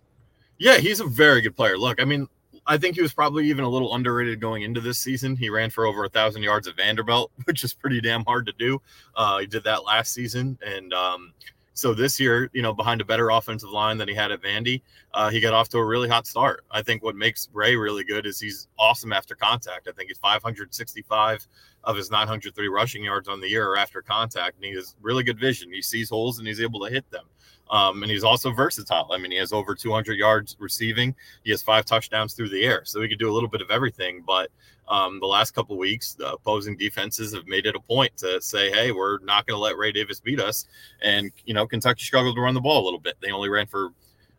Yeah, 0.58 0.78
he's 0.78 1.00
a 1.00 1.06
very 1.06 1.40
good 1.40 1.56
player. 1.56 1.78
Look, 1.78 2.00
I 2.00 2.04
mean, 2.04 2.28
I 2.66 2.78
think 2.78 2.96
he 2.96 3.02
was 3.02 3.12
probably 3.12 3.48
even 3.48 3.64
a 3.64 3.68
little 3.68 3.94
underrated 3.94 4.40
going 4.40 4.62
into 4.62 4.80
this 4.80 4.98
season. 4.98 5.36
He 5.36 5.50
ran 5.50 5.70
for 5.70 5.86
over 5.86 6.04
a 6.04 6.08
thousand 6.08 6.42
yards 6.42 6.66
at 6.66 6.76
Vanderbilt, 6.76 7.30
which 7.44 7.64
is 7.64 7.72
pretty 7.74 8.00
damn 8.00 8.24
hard 8.24 8.46
to 8.46 8.52
do. 8.52 8.80
Uh, 9.14 9.38
he 9.38 9.46
did 9.46 9.64
that 9.64 9.84
last 9.84 10.12
season, 10.12 10.58
and 10.64 10.92
um, 10.92 11.32
so 11.76 11.92
this 11.92 12.18
year, 12.18 12.50
you 12.54 12.62
know, 12.62 12.72
behind 12.72 13.02
a 13.02 13.04
better 13.04 13.28
offensive 13.28 13.68
line 13.68 13.98
than 13.98 14.08
he 14.08 14.14
had 14.14 14.32
at 14.32 14.40
Vandy, 14.40 14.80
uh, 15.12 15.28
he 15.28 15.40
got 15.40 15.52
off 15.52 15.68
to 15.68 15.78
a 15.78 15.84
really 15.84 16.08
hot 16.08 16.26
start. 16.26 16.64
I 16.70 16.80
think 16.80 17.02
what 17.02 17.14
makes 17.14 17.50
Ray 17.52 17.76
really 17.76 18.02
good 18.02 18.24
is 18.24 18.40
he's 18.40 18.66
awesome 18.78 19.12
after 19.12 19.34
contact. 19.34 19.86
I 19.86 19.92
think 19.92 20.08
he's 20.08 20.18
565 20.18 21.46
of 21.86 21.96
his 21.96 22.10
903 22.10 22.68
rushing 22.68 23.04
yards 23.04 23.28
on 23.28 23.40
the 23.40 23.48
year 23.48 23.76
after 23.76 24.02
contact, 24.02 24.56
and 24.56 24.64
he 24.64 24.74
has 24.74 24.96
really 25.00 25.22
good 25.22 25.38
vision. 25.38 25.72
He 25.72 25.80
sees 25.80 26.10
holes 26.10 26.38
and 26.38 26.46
he's 26.46 26.60
able 26.60 26.84
to 26.84 26.92
hit 26.92 27.08
them. 27.10 27.24
Um, 27.70 28.02
and 28.02 28.10
he's 28.10 28.22
also 28.22 28.52
versatile. 28.52 29.10
I 29.12 29.18
mean, 29.18 29.32
he 29.32 29.38
has 29.38 29.52
over 29.52 29.74
200 29.74 30.16
yards 30.16 30.56
receiving. 30.60 31.14
He 31.42 31.50
has 31.50 31.62
five 31.62 31.84
touchdowns 31.84 32.34
through 32.34 32.50
the 32.50 32.64
air, 32.64 32.82
so 32.84 33.00
he 33.00 33.08
could 33.08 33.18
do 33.18 33.30
a 33.30 33.34
little 33.34 33.48
bit 33.48 33.60
of 33.60 33.70
everything. 33.70 34.22
But 34.24 34.50
um, 34.88 35.18
the 35.18 35.26
last 35.26 35.52
couple 35.52 35.76
weeks, 35.76 36.14
the 36.14 36.32
opposing 36.32 36.76
defenses 36.76 37.34
have 37.34 37.46
made 37.48 37.66
it 37.66 37.74
a 37.74 37.80
point 37.80 38.16
to 38.18 38.40
say, 38.40 38.70
"Hey, 38.70 38.92
we're 38.92 39.18
not 39.18 39.46
going 39.46 39.56
to 39.56 39.60
let 39.60 39.76
Ray 39.76 39.90
Davis 39.90 40.20
beat 40.20 40.40
us." 40.40 40.66
And 41.02 41.32
you 41.44 41.54
know, 41.54 41.66
Kentucky 41.66 42.04
struggled 42.04 42.36
to 42.36 42.40
run 42.40 42.54
the 42.54 42.60
ball 42.60 42.82
a 42.82 42.84
little 42.84 43.00
bit. 43.00 43.16
They 43.20 43.32
only 43.32 43.48
ran 43.48 43.66
for 43.66 43.90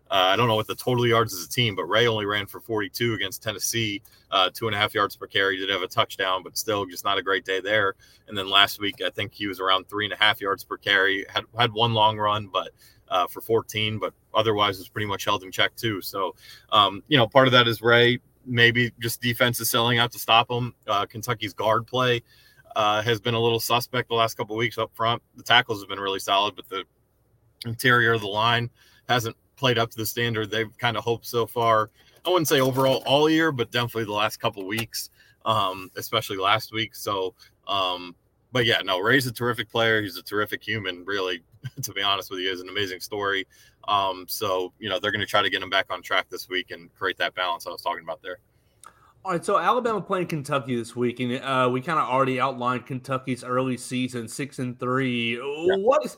uh, 0.10 0.32
I 0.32 0.36
don't 0.36 0.48
know 0.48 0.56
what 0.56 0.68
the 0.68 0.76
total 0.76 1.06
yards 1.06 1.34
as 1.34 1.46
a 1.46 1.50
team, 1.50 1.76
but 1.76 1.86
Ray 1.86 2.08
only 2.08 2.26
ran 2.26 2.46
for 2.46 2.60
42 2.60 3.14
against 3.14 3.44
Tennessee, 3.44 4.02
uh, 4.32 4.50
two 4.54 4.68
and 4.68 4.76
a 4.76 4.80
half 4.80 4.94
yards 4.94 5.16
per 5.16 5.28
carry. 5.28 5.58
Did 5.58 5.70
have 5.70 5.82
a 5.82 5.88
touchdown, 5.88 6.44
but 6.44 6.58
still 6.58 6.86
just 6.86 7.04
not 7.04 7.18
a 7.18 7.24
great 7.24 7.46
day 7.46 7.60
there. 7.60 7.96
And 8.28 8.38
then 8.38 8.50
last 8.50 8.80
week, 8.80 9.02
I 9.06 9.10
think 9.10 9.34
he 9.34 9.48
was 9.48 9.60
around 9.60 9.90
three 9.90 10.06
and 10.06 10.14
a 10.14 10.18
half 10.18 10.40
yards 10.40 10.64
per 10.64 10.78
carry. 10.78 11.26
Had 11.30 11.44
had 11.58 11.74
one 11.74 11.94
long 11.94 12.18
run, 12.18 12.48
but 12.48 12.72
uh, 13.10 13.28
for 13.28 13.42
14, 13.42 14.00
but 14.00 14.14
otherwise 14.34 14.78
was 14.78 14.90
pretty 14.90 15.08
much 15.08 15.26
held 15.26 15.44
in 15.44 15.52
check 15.52 15.76
too. 15.76 16.02
So, 16.02 16.36
um, 16.72 17.04
you 17.08 17.18
know, 17.18 17.28
part 17.28 17.48
of 17.48 17.54
that 17.54 17.68
is 17.68 17.82
Ray. 17.82 18.20
Maybe 18.46 18.92
just 19.02 19.22
defense 19.22 19.60
is 19.60 19.70
selling 19.70 20.00
out 20.00 20.12
to 20.14 20.20
stop 20.20 20.50
him. 20.50 20.74
Uh, 20.88 21.06
Kentucky's 21.06 21.54
guard 21.54 21.86
play 21.86 22.24
uh, 22.78 23.02
has 23.02 23.20
been 23.20 23.34
a 23.34 23.40
little 23.40 23.60
suspect 23.60 24.08
the 24.08 24.16
last 24.16 24.36
couple 24.36 24.56
weeks 24.56 24.78
up 24.78 24.92
front. 24.94 25.22
The 25.36 25.44
tackles 25.44 25.82
have 25.82 25.90
been 25.90 26.00
really 26.00 26.20
solid, 26.20 26.56
but 26.56 26.70
the 26.70 26.86
interior 27.66 28.14
of 28.14 28.22
the 28.22 28.28
line 28.28 28.70
hasn't 29.10 29.36
played 29.58 29.78
up 29.78 29.90
to 29.92 29.98
the 29.98 30.06
standard 30.06 30.50
they've 30.50 30.76
kind 30.78 30.96
of 30.96 31.04
hoped 31.04 31.26
so 31.26 31.46
far. 31.46 31.90
I 32.26 32.30
wouldn't 32.30 32.48
say 32.48 32.60
overall 32.60 33.04
all 33.06 33.30
year, 33.30 33.52
but 33.52 33.72
definitely 33.72 34.06
the 34.06 34.14
last 34.14 34.38
couple 34.38 34.66
weeks, 34.66 35.10
um, 35.46 35.90
especially 35.96 36.38
last 36.38 36.72
week. 36.72 36.96
So, 36.96 37.34
um, 37.68 38.16
but 38.52 38.66
yeah, 38.66 38.82
no, 38.84 39.00
Ray's 39.00 39.28
a 39.28 39.32
terrific 39.32 39.70
player. 39.70 40.02
He's 40.02 40.18
a 40.18 40.24
terrific 40.24 40.64
human, 40.64 41.04
really. 41.06 41.44
To 41.82 41.92
be 41.92 42.02
honest 42.02 42.32
with 42.32 42.40
you, 42.40 42.50
is 42.50 42.62
an 42.62 42.70
amazing 42.70 43.02
story. 43.02 43.46
Um, 43.90 44.26
so 44.30 44.72
you 44.80 44.88
know 44.88 45.00
they're 45.00 45.12
going 45.12 45.20
to 45.20 45.28
try 45.28 45.42
to 45.42 45.50
get 45.50 45.62
him 45.62 45.70
back 45.70 45.88
on 45.90 46.02
track 46.02 46.30
this 46.30 46.48
week 46.48 46.72
and 46.72 46.94
create 46.96 47.18
that 47.18 47.36
balance 47.36 47.68
I 47.68 47.72
was 47.72 47.82
talking 47.82 48.04
about 48.04 48.22
there. 48.22 48.38
All 49.26 49.34
right, 49.34 49.44
so 49.44 49.58
Alabama 49.58 50.00
playing 50.00 50.28
Kentucky 50.28 50.78
this 50.78 50.96
week, 50.96 51.20
and 51.20 51.44
uh, 51.44 51.70
we 51.70 51.82
kind 51.82 52.00
of 52.00 52.08
already 52.08 52.40
outlined 52.40 52.86
Kentucky's 52.86 53.44
early 53.44 53.76
season, 53.76 54.26
six 54.26 54.60
and 54.60 54.80
three. 54.80 55.34
Yeah. 55.34 55.76
What 55.76 56.06
is 56.06 56.16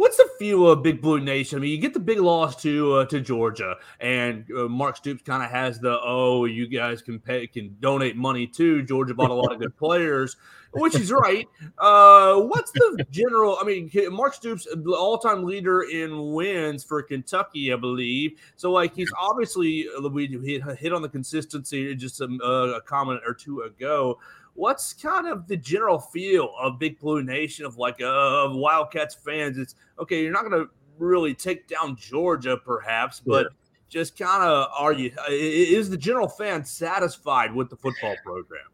What's 0.00 0.16
the 0.16 0.30
feel 0.38 0.66
of 0.66 0.82
Big 0.82 1.02
Blue 1.02 1.20
Nation? 1.20 1.58
I 1.58 1.60
mean, 1.60 1.72
you 1.72 1.76
get 1.76 1.92
the 1.92 2.00
big 2.00 2.20
loss 2.20 2.56
to 2.62 2.94
uh, 2.94 3.04
to 3.04 3.20
Georgia, 3.20 3.76
and 4.00 4.46
uh, 4.56 4.66
Mark 4.66 4.96
Stoops 4.96 5.20
kind 5.20 5.42
of 5.44 5.50
has 5.50 5.78
the 5.78 6.00
oh, 6.02 6.46
you 6.46 6.68
guys 6.68 7.02
can 7.02 7.20
pay 7.20 7.46
can 7.46 7.76
donate 7.80 8.16
money 8.16 8.46
too. 8.46 8.82
Georgia 8.82 9.12
bought 9.12 9.30
a 9.30 9.34
lot 9.34 9.52
of 9.52 9.58
good 9.58 9.76
players, 9.78 10.38
which 10.72 10.94
is 10.94 11.12
right. 11.12 11.46
Uh, 11.76 12.40
what's 12.40 12.70
the 12.70 13.04
general? 13.10 13.58
I 13.60 13.64
mean, 13.64 13.90
Mark 14.10 14.32
Stoops, 14.32 14.66
all 14.88 15.18
time 15.18 15.44
leader 15.44 15.82
in 15.82 16.32
wins 16.32 16.82
for 16.82 17.02
Kentucky, 17.02 17.70
I 17.70 17.76
believe. 17.76 18.40
So 18.56 18.72
like 18.72 18.94
he's 18.94 19.12
obviously 19.20 19.84
uh, 20.02 20.08
we 20.08 20.28
hit, 20.28 20.62
hit 20.78 20.94
on 20.94 21.02
the 21.02 21.10
consistency 21.10 21.94
just 21.94 22.22
a, 22.22 22.38
uh, 22.42 22.78
a 22.78 22.80
comment 22.80 23.20
or 23.26 23.34
two 23.34 23.60
ago 23.60 24.18
what's 24.54 24.92
kind 24.92 25.28
of 25.28 25.46
the 25.46 25.56
general 25.56 25.98
feel 25.98 26.52
of 26.60 26.78
Big 26.78 26.98
Blue 26.98 27.22
Nation 27.22 27.64
of 27.64 27.76
like 27.76 28.00
uh, 28.00 28.44
of 28.44 28.54
Wildcats 28.54 29.14
fans? 29.14 29.58
It's 29.58 29.74
okay, 29.98 30.22
you're 30.22 30.32
not 30.32 30.48
going 30.48 30.64
to 30.64 30.70
really 30.98 31.34
take 31.34 31.66
down 31.66 31.96
Georgia, 31.96 32.56
perhaps, 32.56 33.20
but 33.20 33.44
yeah. 33.44 33.48
just 33.88 34.18
kind 34.18 34.42
of 34.42 34.68
are 34.76 34.92
you? 34.92 35.12
Uh, 35.18 35.30
is 35.30 35.90
the 35.90 35.96
general 35.96 36.28
fan 36.28 36.64
satisfied 36.64 37.54
with 37.54 37.70
the 37.70 37.76
football 37.76 38.16
program? 38.24 38.64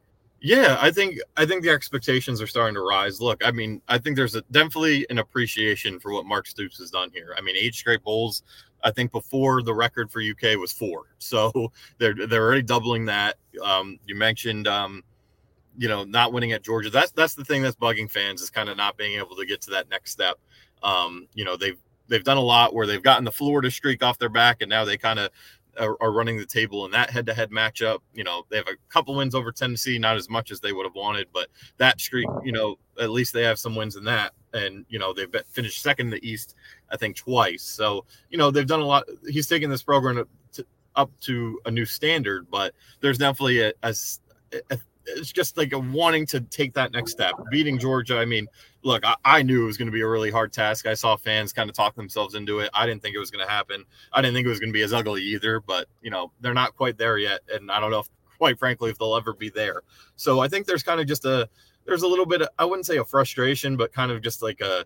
Yeah, 0.41 0.77
I 0.81 0.91
think 0.91 1.19
I 1.37 1.47
think 1.47 1.63
the 1.63 1.71
expectations 1.71 2.43
are 2.43 2.47
starting 2.47 2.75
to 2.75 2.83
rise. 2.83 3.21
Look, 3.21 3.45
I 3.45 3.51
mean, 3.51 3.81
I 3.89 3.99
think 3.99 4.17
there's 4.17 4.35
a, 4.35 4.43
definitely 4.51 5.07
an 5.09 5.19
appreciation 5.19 5.99
for 5.99 6.13
what 6.13 6.27
Mark 6.27 6.47
Stoops 6.47 6.79
has 6.79 6.91
done 6.91 7.11
here. 7.13 7.35
I 7.37 7.41
mean, 7.41 7.57
eight 7.59 7.75
straight 7.75 8.03
bowls. 8.03 8.43
I 8.85 8.91
think 8.91 9.11
before 9.11 9.63
the 9.63 9.75
record 9.75 10.11
for 10.11 10.21
UK 10.21 10.59
was 10.59 10.73
four, 10.73 11.07
so 11.19 11.73
they're 11.99 12.15
they're 12.27 12.45
already 12.45 12.63
doubling 12.63 13.07
that. 13.07 13.37
Um, 13.63 13.99
you 14.07 14.15
mentioned 14.15 14.69
um, 14.69 15.03
you 15.79 15.89
know, 15.89 16.05
not 16.05 16.33
winning 16.33 16.53
at 16.53 16.63
Georgia. 16.63 16.91
That's 16.91 17.11
that's 17.13 17.35
the 17.35 17.45
thing 17.45 17.63
that's 17.63 17.77
bugging 17.77 18.11
fans 18.11 18.41
is 18.43 18.51
kind 18.51 18.69
of 18.69 18.77
not 18.77 18.97
being 18.97 19.19
able 19.19 19.37
to 19.37 19.47
get 19.47 19.61
to 19.63 19.71
that 19.71 19.89
next 19.91 20.13
step. 20.13 20.39
Um, 20.83 21.29
you 21.35 21.45
know, 21.45 21.57
they've 21.57 21.79
they've 22.09 22.25
done 22.25 22.37
a 22.37 22.43
lot 22.43 22.75
where 22.75 22.87
they've 22.87 23.03
gotten 23.03 23.25
the 23.25 23.33
Florida 23.33 23.71
streak 23.71 24.03
off 24.03 24.19
their 24.19 24.29
back, 24.29 24.63
and 24.63 24.71
now 24.71 24.85
they 24.85 24.97
kind 24.97 25.19
of 25.19 25.31
are, 25.79 25.97
are, 26.01 26.13
running 26.13 26.39
the 26.39 26.47
table 26.47 26.85
in 26.85 26.91
that 26.93 27.11
head-to-head 27.11 27.51
matchup. 27.51 27.99
You 28.15 28.25
know, 28.25 28.45
they 28.49 28.57
have 28.57 28.69
a 28.69 28.77
couple 28.89 29.15
wins 29.15 29.35
over 29.35 29.53
Tennessee, 29.53 29.99
not 29.99 30.17
as 30.17 30.31
much 30.31 30.51
as 30.51 30.61
they 30.61 30.73
would 30.73 30.87
have 30.87 30.95
wanted, 30.95 31.29
but 31.33 31.49
that 31.77 32.01
streak, 32.01 32.27
you 32.45 32.53
know, 32.53 32.77
at 33.01 33.11
least 33.11 33.33
they 33.33 33.43
have 33.43 33.59
some 33.59 33.75
wins 33.75 33.97
in 33.97 34.05
that. 34.05 34.33
And 34.55 34.87
you 34.89 34.99
know, 34.99 35.13
they've 35.13 35.31
finished 35.51 35.83
second 35.83 36.07
in 36.07 36.11
the 36.13 36.29
East, 36.29 36.55
I 36.91 36.97
think, 36.97 37.17
twice. 37.17 37.63
So 37.63 38.05
you 38.31 38.39
know, 38.39 38.51
they've 38.51 38.67
done 38.67 38.81
a 38.81 38.87
lot. 38.87 39.05
He's 39.29 39.49
taken 39.49 39.71
this 39.71 39.83
program 39.83 40.25
to, 40.53 40.67
up 40.95 41.11
to 41.23 41.61
a 41.67 41.71
new 41.71 41.85
standard, 41.85 42.51
but 42.51 42.75
there's 43.01 43.19
definitely 43.19 43.61
a, 43.61 43.73
a, 43.83 43.95
a 44.71 44.79
it's 45.07 45.33
just 45.33 45.57
like 45.57 45.73
a 45.73 45.79
wanting 45.79 46.27
to 46.27 46.41
take 46.41 46.75
that 46.75 46.93
next 46.93 47.13
step. 47.13 47.35
Beating 47.51 47.79
Georgia, 47.79 48.19
I 48.19 48.25
mean, 48.25 48.47
look, 48.83 49.05
I, 49.05 49.17
I 49.25 49.43
knew 49.43 49.63
it 49.63 49.67
was 49.67 49.77
going 49.77 49.87
to 49.87 49.93
be 49.93 50.01
a 50.01 50.09
really 50.09 50.31
hard 50.31 50.53
task. 50.53 50.87
I 50.87 50.95
saw 50.95 51.17
fans 51.17 51.53
kind 51.53 51.71
of 51.71 51.77
talk 51.77 51.95
themselves 51.95 52.35
into 52.35 52.59
it. 52.59 52.71
I 52.75 52.87
didn't 52.87 53.03
think 53.03 53.15
it 53.15 53.21
was 53.21 53.31
going 53.31 53.45
to 53.45 53.51
happen. 53.51 53.85
I 54.13 54.21
didn't 54.21 54.35
think 54.35 54.47
it 54.47 54.51
was 54.51 54.61
going 54.61 54.71
to 54.71 54.77
be 54.77 54.83
as 54.83 54.93
ugly 54.93 55.23
either, 55.23 55.61
but 55.61 55.87
you 56.03 56.11
know, 56.11 56.33
they're 56.41 56.55
not 56.55 56.77
quite 56.77 56.99
there 56.99 57.19
yet, 57.19 57.41
and 57.53 57.71
I 57.71 57.81
don't 57.81 57.91
know 57.91 58.01
if, 58.01 58.09
quite 58.39 58.59
frankly, 58.59 58.91
if 58.91 58.99
they'll 58.99 59.17
ever 59.17 59.33
be 59.33 59.51
there. 59.51 59.83
So 60.17 60.41
I 60.41 60.49
think 60.49 60.67
there's 60.67 60.83
kind 60.83 61.01
of 61.01 61.07
just 61.07 61.25
a 61.25 61.49
there's 61.87 62.03
a 62.03 62.09
little 62.09 62.27
bit 62.27 62.43
of, 62.43 62.49
I 62.59 62.65
wouldn't 62.65 62.87
say 62.87 62.97
a 62.99 63.05
frustration, 63.05 63.77
but 63.77 63.93
kind 63.93 64.11
of 64.11 64.21
just 64.21 64.43
like 64.43 64.61
a 64.61 64.85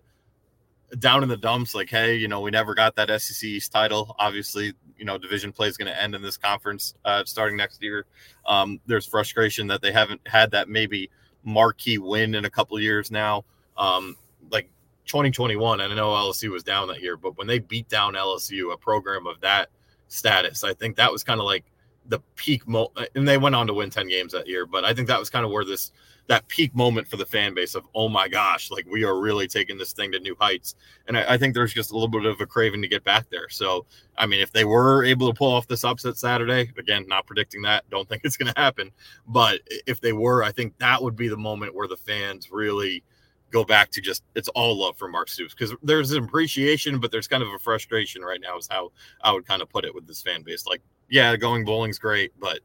down 0.99 1.23
in 1.23 1.29
the 1.29 1.37
dumps, 1.37 1.73
like, 1.73 1.89
hey, 1.89 2.15
you 2.15 2.27
know, 2.27 2.41
we 2.41 2.51
never 2.51 2.75
got 2.75 2.95
that 2.95 3.21
SEC 3.21 3.47
East 3.47 3.71
title. 3.71 4.15
Obviously, 4.19 4.73
you 4.97 5.05
know, 5.05 5.17
division 5.17 5.51
play 5.51 5.67
is 5.67 5.77
going 5.77 5.91
to 5.91 6.01
end 6.01 6.15
in 6.15 6.21
this 6.21 6.37
conference 6.37 6.93
uh, 7.05 7.23
starting 7.25 7.57
next 7.57 7.81
year. 7.81 8.05
Um, 8.45 8.79
there's 8.85 9.05
frustration 9.05 9.67
that 9.67 9.81
they 9.81 9.91
haven't 9.91 10.21
had 10.27 10.51
that 10.51 10.69
maybe 10.69 11.09
marquee 11.43 11.97
win 11.97 12.35
in 12.35 12.45
a 12.45 12.49
couple 12.49 12.79
years 12.79 13.11
now. 13.11 13.45
Um, 13.77 14.15
like 14.51 14.69
2021, 15.05 15.81
and 15.81 15.91
I 15.91 15.95
know 15.95 16.09
LSU 16.09 16.51
was 16.51 16.63
down 16.63 16.87
that 16.89 17.01
year, 17.01 17.17
but 17.17 17.37
when 17.37 17.47
they 17.47 17.59
beat 17.59 17.89
down 17.89 18.13
LSU, 18.13 18.73
a 18.73 18.77
program 18.77 19.27
of 19.27 19.39
that 19.41 19.69
status, 20.07 20.63
I 20.63 20.73
think 20.73 20.97
that 20.97 21.11
was 21.11 21.23
kind 21.23 21.39
of 21.39 21.45
like 21.45 21.65
the 22.07 22.19
peak 22.35 22.67
mo 22.67 22.91
and 23.15 23.27
they 23.27 23.37
went 23.37 23.55
on 23.55 23.67
to 23.67 23.73
win 23.73 23.89
10 23.89 24.07
games 24.07 24.33
that 24.33 24.47
year 24.47 24.65
but 24.65 24.83
i 24.83 24.93
think 24.93 25.07
that 25.07 25.19
was 25.19 25.29
kind 25.29 25.45
of 25.45 25.51
where 25.51 25.65
this 25.65 25.91
that 26.27 26.47
peak 26.47 26.73
moment 26.75 27.07
for 27.09 27.17
the 27.17 27.25
fan 27.25 27.53
base 27.53 27.75
of 27.75 27.85
oh 27.93 28.07
my 28.07 28.27
gosh 28.27 28.71
like 28.71 28.85
we 28.89 29.03
are 29.03 29.19
really 29.19 29.47
taking 29.47 29.77
this 29.77 29.91
thing 29.91 30.11
to 30.11 30.19
new 30.19 30.35
heights. 30.39 30.75
And 31.07 31.17
I, 31.17 31.33
I, 31.33 31.37
think 31.37 31.53
there's 31.53 31.73
just 31.73 31.91
a 31.91 31.93
little 31.93 32.07
bit 32.07 32.25
of 32.25 32.39
a 32.39 32.45
craving 32.45 32.81
to 32.83 32.87
get 32.87 33.03
back 33.03 33.29
there. 33.29 33.49
So 33.49 33.85
i 34.17 34.25
mean 34.25 34.39
if 34.39 34.51
they 34.51 34.63
were 34.63 35.03
able 35.03 35.27
to 35.27 35.37
pull 35.37 35.51
off 35.51 35.67
this 35.67 35.83
upset 35.83 36.17
saturday 36.17 36.71
again 36.77 37.05
not 37.07 37.25
predicting 37.25 37.61
that 37.63 37.89
don't 37.89 38.07
think 38.07 38.21
it's 38.23 38.37
going 38.37 38.53
to 38.53 38.59
happen 38.59 38.91
but 39.27 39.59
if 39.87 39.99
they 40.01 40.13
were 40.13 40.43
i 40.43 40.51
think 40.51 40.77
that 40.77 41.01
would 41.01 41.15
be 41.15 41.27
the 41.27 41.37
moment 41.37 41.73
where 41.75 41.87
the 41.87 41.97
fans 41.97 42.51
really 42.51 43.03
go 43.51 43.63
back 43.63 43.89
to 43.91 44.01
just 44.01 44.23
it's 44.35 44.47
all 44.49 44.79
love 44.79 44.97
for 44.97 45.07
mark 45.07 45.29
stoops 45.29 45.53
because 45.53 45.73
there's 45.81 46.11
an 46.11 46.23
appreciation 46.23 46.99
but 46.99 47.11
there's 47.11 47.27
kind 47.27 47.41
of 47.41 47.49
a 47.49 47.59
frustration 47.59 48.21
right 48.21 48.41
now 48.41 48.57
is 48.57 48.67
how 48.69 48.91
i 49.23 49.31
would 49.31 49.45
kind 49.45 49.61
of 49.61 49.69
put 49.69 49.85
it 49.85 49.95
with 49.95 50.05
this 50.07 50.21
fan 50.21 50.43
base 50.43 50.65
like 50.65 50.81
yeah, 51.11 51.35
going 51.35 51.63
bowling's 51.63 51.99
great, 51.99 52.31
but 52.39 52.61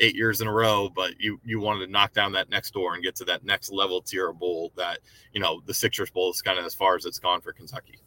eight 0.00 0.16
years 0.16 0.40
in 0.40 0.48
a 0.48 0.52
row, 0.52 0.90
but 0.94 1.18
you 1.18 1.40
you 1.44 1.60
wanted 1.60 1.86
to 1.86 1.92
knock 1.92 2.12
down 2.12 2.32
that 2.32 2.50
next 2.50 2.72
door 2.74 2.94
and 2.94 3.02
get 3.02 3.14
to 3.16 3.24
that 3.24 3.44
next 3.44 3.72
level 3.72 4.02
tier 4.02 4.28
of 4.28 4.38
bowl 4.38 4.72
that 4.76 4.98
you 5.32 5.40
know 5.40 5.62
the 5.66 5.72
Citrus 5.72 6.10
Bowl 6.10 6.30
is 6.30 6.42
kind 6.42 6.58
of 6.58 6.66
as 6.66 6.74
far 6.74 6.96
as 6.96 7.06
it's 7.06 7.18
gone 7.18 7.40
for 7.40 7.52
Kentucky. 7.52 7.98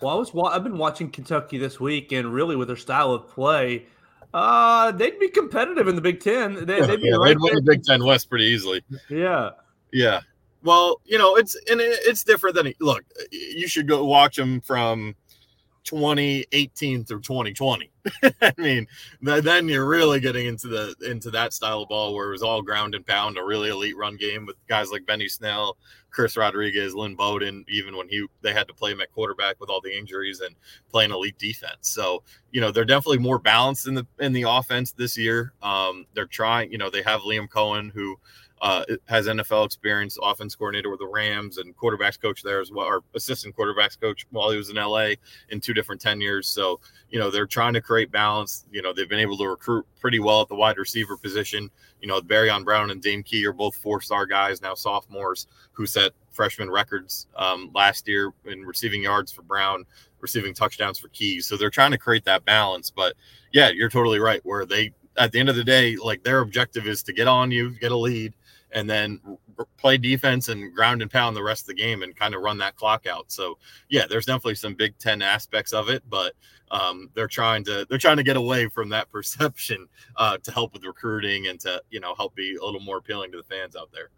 Well, 0.00 0.14
I 0.14 0.18
was 0.18 0.30
I've 0.52 0.62
been 0.62 0.78
watching 0.78 1.10
Kentucky 1.10 1.58
this 1.58 1.80
week, 1.80 2.12
and 2.12 2.32
really 2.32 2.54
with 2.54 2.68
their 2.68 2.76
style 2.76 3.12
of 3.12 3.28
play, 3.28 3.86
uh, 4.34 4.92
they'd 4.92 5.18
be 5.18 5.28
competitive 5.28 5.88
in 5.88 5.94
the 5.94 6.02
Big 6.02 6.20
Ten. 6.20 6.66
They, 6.66 6.80
would 6.80 7.00
yeah, 7.02 7.16
right 7.16 7.28
they'd 7.28 7.40
win 7.40 7.54
the 7.54 7.62
Big 7.62 7.82
Ten 7.82 8.04
West 8.04 8.28
pretty 8.28 8.44
easily. 8.44 8.84
Yeah, 9.08 9.50
yeah. 9.92 10.20
Well, 10.62 11.00
you 11.04 11.18
know, 11.18 11.36
it's 11.36 11.54
and 11.70 11.80
it's 11.80 12.24
different 12.24 12.56
than 12.56 12.72
look. 12.80 13.04
You 13.30 13.66
should 13.66 13.88
go 13.88 14.04
watch 14.04 14.36
them 14.36 14.60
from 14.60 15.14
2018 15.84 17.04
through 17.04 17.20
2020. 17.20 17.90
I 18.42 18.52
mean, 18.58 18.86
then 19.20 19.68
you're 19.68 19.86
really 19.86 20.20
getting 20.20 20.46
into 20.46 20.68
the 20.68 20.94
into 21.08 21.30
that 21.30 21.52
style 21.52 21.82
of 21.82 21.88
ball 21.88 22.14
where 22.14 22.28
it 22.28 22.32
was 22.32 22.42
all 22.42 22.62
ground 22.62 22.94
and 22.94 23.06
pound, 23.06 23.38
a 23.38 23.44
really 23.44 23.70
elite 23.70 23.96
run 23.96 24.16
game 24.16 24.46
with 24.46 24.56
guys 24.66 24.90
like 24.90 25.06
Benny 25.06 25.28
Snell, 25.28 25.76
Chris 26.10 26.36
Rodriguez, 26.36 26.94
Lynn 26.94 27.14
Bowden. 27.14 27.64
Even 27.68 27.96
when 27.96 28.08
he 28.08 28.26
they 28.40 28.52
had 28.52 28.68
to 28.68 28.74
play 28.74 28.92
him 28.92 29.00
at 29.00 29.12
quarterback 29.12 29.60
with 29.60 29.70
all 29.70 29.80
the 29.80 29.96
injuries 29.96 30.40
and 30.40 30.54
playing 30.90 31.10
elite 31.10 31.38
defense. 31.38 31.88
So 31.88 32.22
you 32.50 32.60
know 32.60 32.70
they're 32.70 32.84
definitely 32.84 33.18
more 33.18 33.38
balanced 33.38 33.86
in 33.86 33.94
the 33.94 34.06
in 34.18 34.32
the 34.32 34.44
offense 34.48 34.92
this 34.92 35.16
year. 35.16 35.52
Um, 35.62 36.06
they're 36.14 36.26
trying. 36.26 36.72
You 36.72 36.78
know 36.78 36.90
they 36.90 37.02
have 37.02 37.20
Liam 37.20 37.48
Coen 37.48 37.92
who 37.92 38.18
uh, 38.62 38.84
has 39.06 39.26
NFL 39.26 39.66
experience, 39.66 40.16
offense 40.22 40.54
coordinator 40.54 40.88
with 40.88 41.00
the 41.00 41.06
Rams 41.06 41.58
and 41.58 41.76
quarterbacks 41.76 42.20
coach 42.20 42.44
there 42.44 42.60
as 42.60 42.70
well, 42.70 42.86
or 42.86 43.02
assistant 43.14 43.56
quarterbacks 43.56 44.00
coach 44.00 44.24
while 44.30 44.50
he 44.50 44.56
was 44.56 44.70
in 44.70 44.76
LA 44.76 45.14
in 45.48 45.60
two 45.60 45.74
different 45.74 46.00
tenures. 46.00 46.46
So, 46.46 46.80
you 47.10 47.18
know, 47.18 47.28
they're 47.28 47.46
trying 47.46 47.72
to 47.74 47.80
create 47.80 48.12
balance. 48.12 48.64
You 48.70 48.80
know, 48.80 48.92
they've 48.92 49.08
been 49.08 49.18
able 49.18 49.36
to 49.38 49.48
recruit 49.48 49.84
pretty 50.00 50.20
well 50.20 50.42
at 50.42 50.48
the 50.48 50.54
wide 50.54 50.78
receiver 50.78 51.16
position. 51.16 51.68
You 52.00 52.06
know, 52.06 52.20
Barion 52.20 52.64
Brown 52.64 52.92
and 52.92 53.02
Dane 53.02 53.24
Key 53.24 53.44
are 53.46 53.52
both 53.52 53.74
four 53.74 54.00
star 54.00 54.26
guys, 54.26 54.62
now 54.62 54.74
sophomores 54.74 55.48
who 55.72 55.84
set 55.84 56.12
freshman 56.30 56.70
records 56.70 57.26
um, 57.34 57.68
last 57.74 58.06
year 58.06 58.32
in 58.44 58.62
receiving 58.62 59.02
yards 59.02 59.32
for 59.32 59.42
Brown, 59.42 59.84
receiving 60.20 60.54
touchdowns 60.54 61.00
for 61.00 61.08
Keys. 61.08 61.48
So 61.48 61.56
they're 61.56 61.68
trying 61.68 61.90
to 61.90 61.98
create 61.98 62.24
that 62.26 62.44
balance. 62.44 62.90
But 62.90 63.14
yeah, 63.52 63.70
you're 63.70 63.90
totally 63.90 64.20
right. 64.20 64.40
Where 64.44 64.64
they, 64.64 64.92
at 65.16 65.32
the 65.32 65.40
end 65.40 65.48
of 65.48 65.56
the 65.56 65.64
day, 65.64 65.96
like 65.96 66.22
their 66.22 66.40
objective 66.42 66.86
is 66.86 67.02
to 67.02 67.12
get 67.12 67.26
on 67.26 67.50
you, 67.50 67.70
get 67.80 67.90
a 67.90 67.96
lead, 67.96 68.34
and 68.72 68.88
then 68.88 69.20
play 69.76 69.96
defense 69.96 70.48
and 70.48 70.74
ground 70.74 71.02
and 71.02 71.10
pound 71.10 71.36
the 71.36 71.42
rest 71.42 71.62
of 71.62 71.66
the 71.68 71.74
game 71.74 72.02
and 72.02 72.16
kind 72.16 72.34
of 72.34 72.42
run 72.42 72.58
that 72.58 72.76
clock 72.76 73.06
out. 73.06 73.30
So 73.30 73.58
yeah, 73.88 74.06
there's 74.08 74.26
definitely 74.26 74.54
some 74.56 74.74
Big 74.74 74.96
Ten 74.98 75.22
aspects 75.22 75.72
of 75.72 75.88
it, 75.88 76.02
but 76.08 76.34
um, 76.70 77.10
they're 77.14 77.28
trying 77.28 77.64
to 77.64 77.86
they're 77.88 77.98
trying 77.98 78.16
to 78.16 78.22
get 78.22 78.36
away 78.36 78.68
from 78.68 78.88
that 78.90 79.08
perception 79.12 79.88
uh, 80.16 80.38
to 80.38 80.52
help 80.52 80.72
with 80.72 80.84
recruiting 80.84 81.48
and 81.48 81.60
to 81.60 81.82
you 81.90 82.00
know 82.00 82.14
help 82.14 82.34
be 82.34 82.56
a 82.56 82.64
little 82.64 82.80
more 82.80 82.98
appealing 82.98 83.30
to 83.32 83.38
the 83.38 83.44
fans 83.44 83.76
out 83.76 83.90
there. 83.92 84.10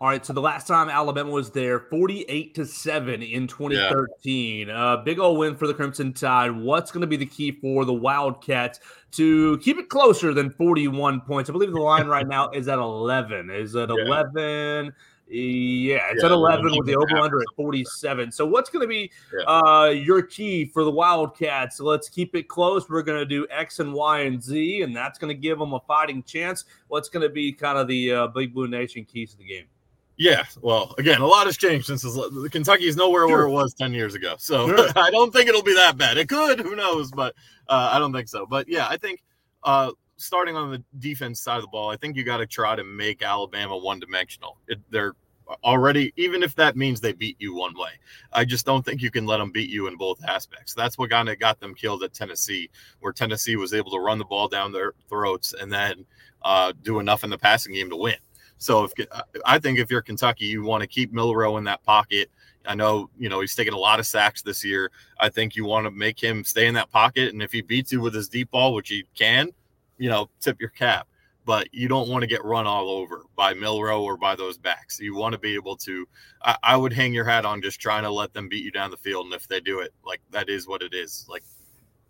All 0.00 0.06
right, 0.06 0.24
so 0.24 0.32
the 0.32 0.40
last 0.40 0.68
time 0.68 0.88
Alabama 0.88 1.32
was 1.32 1.50
there, 1.50 1.80
48 1.80 2.54
to 2.54 2.64
7 2.64 3.20
in 3.20 3.48
2013. 3.48 4.68
Yeah. 4.68 4.92
Uh, 4.92 4.96
big 4.98 5.18
old 5.18 5.38
win 5.38 5.56
for 5.56 5.66
the 5.66 5.74
Crimson 5.74 6.12
Tide. 6.12 6.52
What's 6.52 6.92
going 6.92 7.00
to 7.00 7.08
be 7.08 7.16
the 7.16 7.26
key 7.26 7.50
for 7.50 7.84
the 7.84 7.92
Wildcats 7.92 8.78
to 9.12 9.58
keep 9.58 9.76
it 9.76 9.88
closer 9.88 10.32
than 10.32 10.50
41 10.50 11.22
points? 11.22 11.50
I 11.50 11.52
believe 11.52 11.72
the 11.72 11.80
line 11.80 12.06
right 12.06 12.28
now 12.28 12.48
is 12.50 12.68
at 12.68 12.78
11. 12.78 13.50
Is 13.50 13.74
it 13.74 13.90
11? 13.90 14.92
Yeah, 15.30 15.98
it's 16.12 16.22
yeah, 16.22 16.26
at 16.26 16.32
11 16.32 16.78
with 16.78 16.86
the 16.86 16.94
over 16.94 17.18
under 17.18 17.40
at 17.40 17.46
47. 17.56 18.30
So, 18.30 18.46
what's 18.46 18.70
going 18.70 18.82
to 18.82 18.88
be 18.88 19.10
uh, 19.48 19.92
your 19.92 20.22
key 20.22 20.64
for 20.66 20.84
the 20.84 20.92
Wildcats? 20.92 21.80
let's 21.80 22.08
keep 22.08 22.36
it 22.36 22.46
close. 22.46 22.88
We're 22.88 23.02
going 23.02 23.18
to 23.18 23.26
do 23.26 23.48
X 23.50 23.80
and 23.80 23.92
Y 23.92 24.20
and 24.20 24.40
Z, 24.40 24.82
and 24.82 24.94
that's 24.94 25.18
going 25.18 25.34
to 25.34 25.38
give 25.38 25.58
them 25.58 25.74
a 25.74 25.80
fighting 25.80 26.22
chance. 26.22 26.64
What's 26.86 27.08
going 27.08 27.24
to 27.24 27.28
be 27.28 27.52
kind 27.52 27.76
of 27.76 27.88
the 27.88 28.12
uh, 28.12 28.26
Big 28.28 28.54
Blue 28.54 28.68
Nation 28.68 29.04
keys 29.04 29.32
to 29.32 29.38
the 29.38 29.44
game? 29.44 29.66
Yeah, 30.18 30.44
well, 30.60 30.96
again, 30.98 31.20
a 31.20 31.26
lot 31.26 31.46
has 31.46 31.56
changed 31.56 31.86
since 31.86 32.04
Kentucky 32.50 32.86
is 32.86 32.96
nowhere 32.96 33.28
sure. 33.28 33.36
where 33.36 33.46
it 33.46 33.50
was 33.50 33.72
ten 33.72 33.92
years 33.92 34.16
ago. 34.16 34.34
So 34.38 34.68
sure. 34.68 34.88
I 34.96 35.10
don't 35.10 35.32
think 35.32 35.48
it'll 35.48 35.62
be 35.62 35.74
that 35.74 35.96
bad. 35.96 36.18
It 36.18 36.28
could, 36.28 36.58
who 36.58 36.74
knows? 36.74 37.12
But 37.12 37.34
uh, 37.68 37.90
I 37.92 38.00
don't 38.00 38.12
think 38.12 38.28
so. 38.28 38.44
But 38.44 38.68
yeah, 38.68 38.88
I 38.88 38.96
think 38.96 39.22
uh, 39.62 39.92
starting 40.16 40.56
on 40.56 40.72
the 40.72 40.82
defense 40.98 41.40
side 41.40 41.56
of 41.56 41.62
the 41.62 41.68
ball, 41.68 41.90
I 41.90 41.96
think 41.96 42.16
you 42.16 42.24
got 42.24 42.38
to 42.38 42.46
try 42.46 42.74
to 42.74 42.82
make 42.82 43.22
Alabama 43.22 43.76
one 43.76 44.00
dimensional. 44.00 44.58
They're 44.90 45.14
already, 45.64 46.12
even 46.16 46.42
if 46.42 46.54
that 46.56 46.76
means 46.76 47.00
they 47.00 47.12
beat 47.12 47.36
you 47.38 47.54
one 47.54 47.74
way. 47.78 47.90
I 48.32 48.44
just 48.44 48.66
don't 48.66 48.84
think 48.84 49.00
you 49.00 49.10
can 49.10 49.26
let 49.26 49.38
them 49.38 49.50
beat 49.50 49.70
you 49.70 49.86
in 49.86 49.96
both 49.96 50.22
aspects. 50.24 50.74
That's 50.74 50.98
what 50.98 51.10
kind 51.10 51.28
of 51.28 51.38
got 51.38 51.60
them 51.60 51.74
killed 51.74 52.02
at 52.02 52.12
Tennessee, 52.12 52.70
where 53.00 53.12
Tennessee 53.12 53.56
was 53.56 53.72
able 53.72 53.90
to 53.92 53.98
run 53.98 54.18
the 54.18 54.24
ball 54.24 54.48
down 54.48 54.72
their 54.72 54.92
throats 55.08 55.54
and 55.58 55.72
then 55.72 56.04
uh, 56.42 56.72
do 56.82 56.98
enough 56.98 57.24
in 57.24 57.30
the 57.30 57.38
passing 57.38 57.74
game 57.74 57.90
to 57.90 57.96
win. 57.96 58.16
So 58.58 58.84
if 58.84 58.92
I 59.44 59.58
think 59.58 59.78
if 59.78 59.90
you're 59.90 60.02
Kentucky, 60.02 60.46
you 60.46 60.62
want 60.62 60.82
to 60.82 60.86
keep 60.86 61.12
Milroe 61.12 61.56
in 61.56 61.64
that 61.64 61.82
pocket. 61.84 62.30
I 62.66 62.74
know, 62.74 63.08
you 63.18 63.28
know, 63.28 63.40
he's 63.40 63.54
taken 63.54 63.72
a 63.72 63.78
lot 63.78 63.98
of 63.98 64.06
sacks 64.06 64.42
this 64.42 64.64
year. 64.64 64.90
I 65.18 65.28
think 65.28 65.56
you 65.56 65.64
want 65.64 65.86
to 65.86 65.90
make 65.90 66.22
him 66.22 66.44
stay 66.44 66.66
in 66.66 66.74
that 66.74 66.90
pocket. 66.90 67.32
And 67.32 67.42
if 67.42 67.52
he 67.52 67.62
beats 67.62 67.92
you 67.92 68.00
with 68.00 68.14
his 68.14 68.28
deep 68.28 68.50
ball, 68.50 68.74
which 68.74 68.88
he 68.90 69.04
can, 69.14 69.50
you 69.96 70.10
know, 70.10 70.28
tip 70.40 70.60
your 70.60 70.70
cap 70.70 71.08
but 71.48 71.66
you 71.72 71.88
don't 71.88 72.10
want 72.10 72.20
to 72.20 72.26
get 72.26 72.44
run 72.44 72.66
all 72.66 72.90
over 72.90 73.22
by 73.34 73.54
Milroe 73.54 74.02
or 74.02 74.18
by 74.18 74.36
those 74.36 74.58
backs. 74.58 75.00
You 75.00 75.16
want 75.16 75.32
to 75.32 75.38
be 75.38 75.54
able 75.54 75.76
to. 75.76 76.06
I, 76.42 76.58
I, 76.62 76.76
would 76.76 76.92
hang 76.92 77.14
your 77.14 77.24
hat 77.24 77.46
on 77.46 77.62
just 77.62 77.80
trying 77.80 78.02
to 78.02 78.10
let 78.10 78.34
them 78.34 78.50
beat 78.50 78.62
you 78.62 78.70
down 78.70 78.90
the 78.90 78.98
field, 78.98 79.24
and 79.24 79.34
if 79.34 79.48
they 79.48 79.58
do 79.58 79.80
it, 79.80 79.94
like 80.04 80.20
that 80.30 80.50
is 80.50 80.68
what 80.68 80.82
it 80.82 80.92
is. 80.92 81.24
Like 81.26 81.42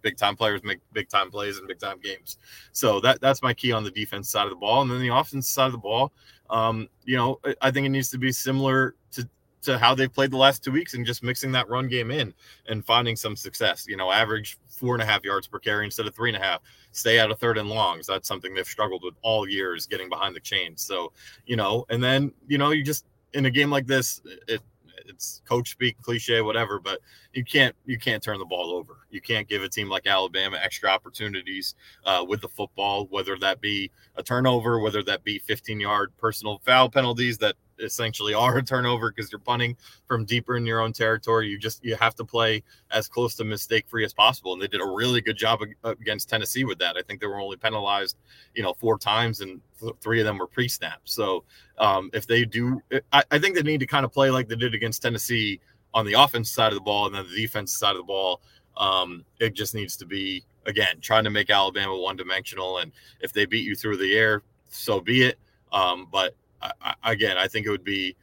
big 0.03 0.17
time 0.17 0.35
players 0.35 0.65
make 0.65 0.81
big 0.93 1.09
time 1.09 1.31
plays 1.31 1.57
in 1.57 1.69
big 1.69 1.79
time 1.79 2.01
games. 2.01 2.37
So 2.73 2.99
that 2.99 3.21
that's 3.21 3.41
my 3.41 3.55
key 3.55 3.71
on 3.71 3.85
the 3.85 3.93
defense 3.93 4.29
side 4.29 4.43
of 4.43 4.51
the 4.51 4.57
ball, 4.57 4.83
and 4.83 4.91
then 4.91 5.01
the 5.01 5.15
offense 5.15 5.49
side 5.49 5.67
of 5.67 5.73
the 5.73 5.79
ball. 5.79 6.13
Um, 6.51 6.89
you 7.05 7.17
know, 7.17 7.41
I 7.61 7.71
think 7.71 7.87
it 7.87 7.91
needs 7.91 8.11
to 8.11 8.19
be 8.19 8.33
similar 8.33 8.95
to 9.13 9.29
to 9.63 9.77
how 9.77 9.95
they've 9.95 10.13
played 10.13 10.31
the 10.31 10.37
last 10.37 10.63
two 10.63 10.71
weeks 10.71 10.95
and 10.95 11.05
just 11.05 11.23
mixing 11.23 11.53
that 11.53 11.69
run 11.69 11.89
game 11.89 12.11
in 12.11 12.33
and 12.69 12.85
finding 12.85 13.17
some 13.17 13.37
success. 13.37 13.87
You 13.89 13.97
know, 13.97 14.11
average 14.11 14.59
four 14.67 14.95
and 14.95 15.03
a 15.03 15.07
half 15.07 15.25
yards 15.25 15.47
per 15.47 15.59
carry 15.59 15.85
instead 15.85 16.07
of 16.07 16.15
three 16.15 16.31
and 16.31 16.37
a 16.37 16.45
half. 16.45 16.61
Stay 16.93 17.19
out 17.19 17.31
of 17.31 17.39
third 17.39 17.59
and 17.59 17.69
longs. 17.69 18.07
That's 18.07 18.29
something 18.29 18.55
they've 18.55 18.67
struggled 18.67 19.03
with 19.05 19.15
all 19.23 19.49
years, 19.49 19.87
getting 19.87 20.09
behind 20.09 20.35
the 20.35 20.41
chains. 20.41 20.83
So, 20.83 21.13
you 21.47 21.57
know, 21.57 21.85
and 21.91 22.03
then, 22.03 22.33
you 22.47 22.59
know, 22.59 22.71
you 22.71 22.85
just 22.85 23.05
in 23.35 23.47
a 23.47 23.51
game 23.51 23.71
like 23.71 23.87
this, 23.87 24.23
it 24.47 24.63
it's 25.09 25.43
coach 25.49 25.71
speak, 25.71 26.01
cliche, 26.03 26.41
whatever, 26.41 26.79
but 26.79 27.01
you 27.33 27.45
can't 27.45 27.75
you 27.87 27.99
can't 27.99 28.23
turn 28.23 28.39
the 28.39 28.45
ball 28.45 28.73
over. 28.73 28.99
You 29.11 29.21
can't 29.21 29.49
give 29.49 29.63
a 29.63 29.69
team 29.69 29.89
like 29.89 30.07
Alabama 30.07 30.59
extra 30.63 30.91
opportunities 30.91 31.75
uh, 32.05 32.25
with 32.27 32.41
the 32.41 32.49
football, 32.49 33.07
whether 33.11 33.37
that 33.39 33.61
be 33.61 33.91
a 34.17 34.23
turnover, 34.23 34.81
whether 34.81 35.03
that 35.05 35.25
be 35.25 35.39
15 35.39 35.81
yard 35.81 36.13
personal 36.19 36.61
foul 36.65 36.89
penalties 36.89 37.39
that 37.39 37.57
essentially 37.81 38.35
are 38.35 38.59
a 38.59 38.63
turnover 38.63 39.11
because 39.11 39.31
you're 39.31 39.39
punting 39.39 39.77
from 40.07 40.25
deeper 40.25 40.57
in 40.57 40.67
your 40.67 40.81
own 40.81 40.93
territory. 40.93 41.49
You 41.49 41.59
just 41.59 41.85
you 41.85 41.97
have 41.97 42.15
to 42.17 42.25
play 42.25 42.63
as 42.91 43.09
close 43.09 43.35
to 43.37 43.45
mistake 43.45 43.89
free 43.89 44.05
as 44.05 44.13
possible, 44.13 44.53
and 44.53 44.63
they 44.63 44.67
did 44.67 44.81
a 44.81 44.87
really 44.87 45.21
good 45.21 45.37
job 45.37 45.61
against 45.85 46.29
Tennessee 46.29 46.65
with 46.65 46.79
that. 46.79 46.97
I 46.97 47.03
think 47.03 47.21
they 47.21 47.27
were 47.27 47.41
only 47.41 47.57
penalized, 47.57 48.17
you 48.55 48.63
know, 48.63 48.75
four 48.75 48.99
times, 48.99 49.41
and 49.41 49.61
th- 49.81 49.95
three 50.01 50.21
of 50.21 50.27
them 50.27 50.39
were 50.39 50.47
pre 50.47 50.69
snaps. 50.69 51.13
So 51.13 51.45
um, 51.79 52.11
if 52.13 52.27
they 52.27 52.45
do, 52.45 52.83
I, 53.13 53.23
I 53.31 53.39
think 53.39 53.55
they 53.55 53.63
need 53.63 53.81
to 53.81 53.87
kind 53.87 54.05
of 54.05 54.13
play 54.13 54.31
like 54.31 54.49
they 54.49 54.57
did 54.57 54.75
against 54.75 55.03
Tennessee 55.03 55.61
on 55.95 56.05
the 56.05 56.15
offense 56.15 56.51
side 56.51 56.73
of 56.73 56.75
the 56.75 56.83
ball, 56.83 57.07
and 57.07 57.15
then 57.15 57.27
the 57.29 57.37
defense 57.37 57.77
side 57.77 57.93
of 57.93 57.99
the 57.99 58.03
ball. 58.03 58.41
Um, 58.77 59.25
it 59.41 59.55
just 59.55 59.75
needs 59.75 59.97
to 59.97 60.07
be 60.07 60.45
again 60.67 61.01
trying 61.01 61.25
to 61.25 61.31
make 61.31 61.51
Alabama 61.51 61.97
one 61.97 62.17
dimensional, 62.17 62.79
and 62.79 62.93
if 63.21 63.33
they 63.33 63.47
beat 63.47 63.67
you 63.67 63.75
through 63.75 63.97
the 63.97 64.17
air, 64.17 64.43
so 64.69 65.01
be 65.01 65.23
it. 65.25 65.39
Um, 65.73 66.09
but 66.11 66.35
I, 66.63 66.95
again, 67.05 67.37
I 67.39 67.49
think 67.49 67.67
it 67.67 67.71
would 67.71 67.85
be 67.85 68.17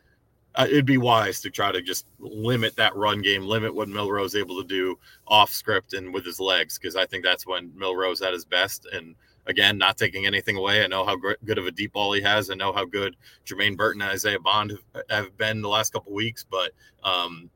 uh, 0.55 0.67
it'd 0.69 0.85
be 0.85 0.97
wise 0.97 1.41
to 1.41 1.49
try 1.49 1.71
to 1.71 1.81
just 1.81 2.05
limit 2.19 2.75
that 2.77 2.95
run 2.95 3.21
game, 3.21 3.43
limit 3.43 3.75
what 3.75 3.89
Milroe's 3.89 4.35
able 4.35 4.61
to 4.61 4.67
do 4.67 4.97
off 5.27 5.51
script 5.51 5.93
and 5.93 6.13
with 6.13 6.25
his 6.25 6.39
legs, 6.39 6.77
because 6.79 6.95
I 6.95 7.05
think 7.05 7.23
that's 7.23 7.45
when 7.45 7.71
Milroe's 7.75 8.21
at 8.21 8.33
his 8.33 8.45
best. 8.45 8.87
And 8.91 9.15
again, 9.47 9.77
not 9.77 9.97
taking 9.97 10.25
anything 10.25 10.55
away, 10.55 10.83
I 10.83 10.87
know 10.87 11.05
how 11.05 11.17
good 11.17 11.57
of 11.57 11.67
a 11.67 11.71
deep 11.71 11.93
ball 11.93 12.13
he 12.13 12.21
has. 12.21 12.49
I 12.49 12.55
know 12.55 12.71
how 12.71 12.85
good 12.85 13.17
Jermaine 13.45 13.75
Burton 13.75 14.01
and 14.01 14.11
Isaiah 14.11 14.39
Bond 14.39 14.71
have, 14.71 15.03
have 15.09 15.37
been 15.37 15.61
the 15.61 15.69
last 15.69 15.91
couple 15.91 16.13
weeks, 16.13 16.45
but 16.49 16.71
um, 17.03 17.49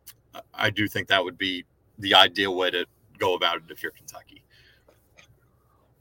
I 0.54 0.70
do 0.70 0.88
think 0.88 1.08
that 1.08 1.24
would 1.24 1.38
be 1.38 1.66
the 2.00 2.14
ideal 2.16 2.56
way 2.56 2.70
to 2.72 2.86
go 3.18 3.36
about 3.36 3.58
it 3.58 3.64
if 3.70 3.82
you're 3.82 3.92
Kentucky. 3.94 4.44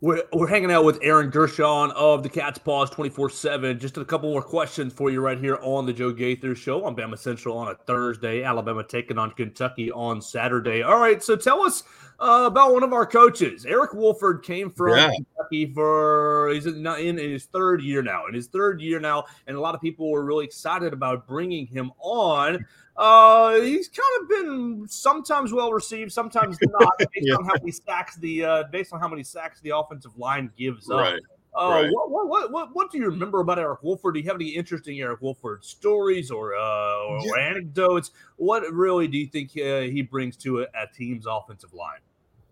We're, 0.00 0.22
we're 0.32 0.46
hanging 0.46 0.70
out 0.70 0.84
with 0.84 1.00
Aaron 1.02 1.28
Gershon 1.28 1.90
of 1.90 2.22
the 2.22 2.28
Cats 2.28 2.56
Pause 2.56 2.90
24 2.90 3.30
7. 3.30 3.78
Just 3.80 3.96
a 3.96 4.04
couple 4.04 4.30
more 4.30 4.42
questions 4.42 4.92
for 4.92 5.10
you 5.10 5.20
right 5.20 5.38
here 5.38 5.58
on 5.60 5.86
the 5.86 5.92
Joe 5.92 6.12
Gaither 6.12 6.54
Show 6.54 6.84
on 6.84 6.94
Bama 6.94 7.18
Central 7.18 7.58
on 7.58 7.66
a 7.66 7.74
Thursday. 7.74 8.44
Alabama 8.44 8.84
taking 8.84 9.18
on 9.18 9.32
Kentucky 9.32 9.90
on 9.90 10.22
Saturday. 10.22 10.82
All 10.82 11.00
right, 11.00 11.20
so 11.20 11.34
tell 11.34 11.62
us 11.62 11.82
uh, 12.20 12.44
about 12.46 12.74
one 12.74 12.84
of 12.84 12.92
our 12.92 13.06
coaches. 13.06 13.66
Eric 13.66 13.92
Wolford 13.92 14.44
came 14.44 14.70
from 14.70 14.96
yeah. 14.96 15.10
Kentucky 15.10 15.74
for, 15.74 16.52
he's 16.54 16.66
in, 16.66 16.86
in, 16.86 17.18
his 17.18 17.46
third 17.46 17.82
year 17.82 18.00
now. 18.00 18.28
In 18.28 18.34
his 18.34 18.46
third 18.46 18.80
year 18.80 19.00
now, 19.00 19.24
and 19.48 19.56
a 19.56 19.60
lot 19.60 19.74
of 19.74 19.80
people 19.80 20.12
were 20.12 20.24
really 20.24 20.44
excited 20.44 20.92
about 20.92 21.26
bringing 21.26 21.66
him 21.66 21.90
on. 21.98 22.64
Uh, 22.98 23.60
he's 23.60 23.88
kind 23.88 24.22
of 24.22 24.28
been 24.28 24.84
sometimes 24.88 25.52
well 25.52 25.72
received, 25.72 26.12
sometimes 26.12 26.58
not, 26.80 26.98
based 26.98 27.10
yeah. 27.14 27.34
on 27.34 27.44
how 27.44 27.54
many 27.60 27.70
sacks 27.70 28.16
the 28.16 28.44
uh, 28.44 28.64
based 28.72 28.92
on 28.92 28.98
how 28.98 29.06
many 29.06 29.22
sacks 29.22 29.60
the 29.60 29.70
offensive 29.70 30.16
line 30.18 30.50
gives 30.58 30.90
up. 30.90 30.98
Right. 30.98 31.22
Uh, 31.56 31.70
right. 31.70 31.90
what, 31.90 32.28
what, 32.28 32.52
what, 32.52 32.68
what 32.74 32.90
do 32.90 32.98
you 32.98 33.06
remember 33.06 33.40
about 33.40 33.58
Eric 33.58 33.82
Wolford? 33.82 34.14
Do 34.14 34.20
you 34.20 34.26
have 34.26 34.36
any 34.36 34.50
interesting 34.50 35.00
Eric 35.00 35.22
Wolford 35.22 35.64
stories 35.64 36.30
or, 36.30 36.54
uh, 36.54 36.96
or 37.08 37.20
yeah. 37.24 37.48
anecdotes? 37.48 38.10
What 38.36 38.62
really 38.72 39.08
do 39.08 39.18
you 39.18 39.26
think 39.26 39.50
uh, 39.52 39.80
he 39.90 40.02
brings 40.02 40.36
to 40.38 40.60
a, 40.60 40.62
a, 40.64 40.86
team's 40.94 41.26
offensive 41.26 41.72
line? 41.72 41.98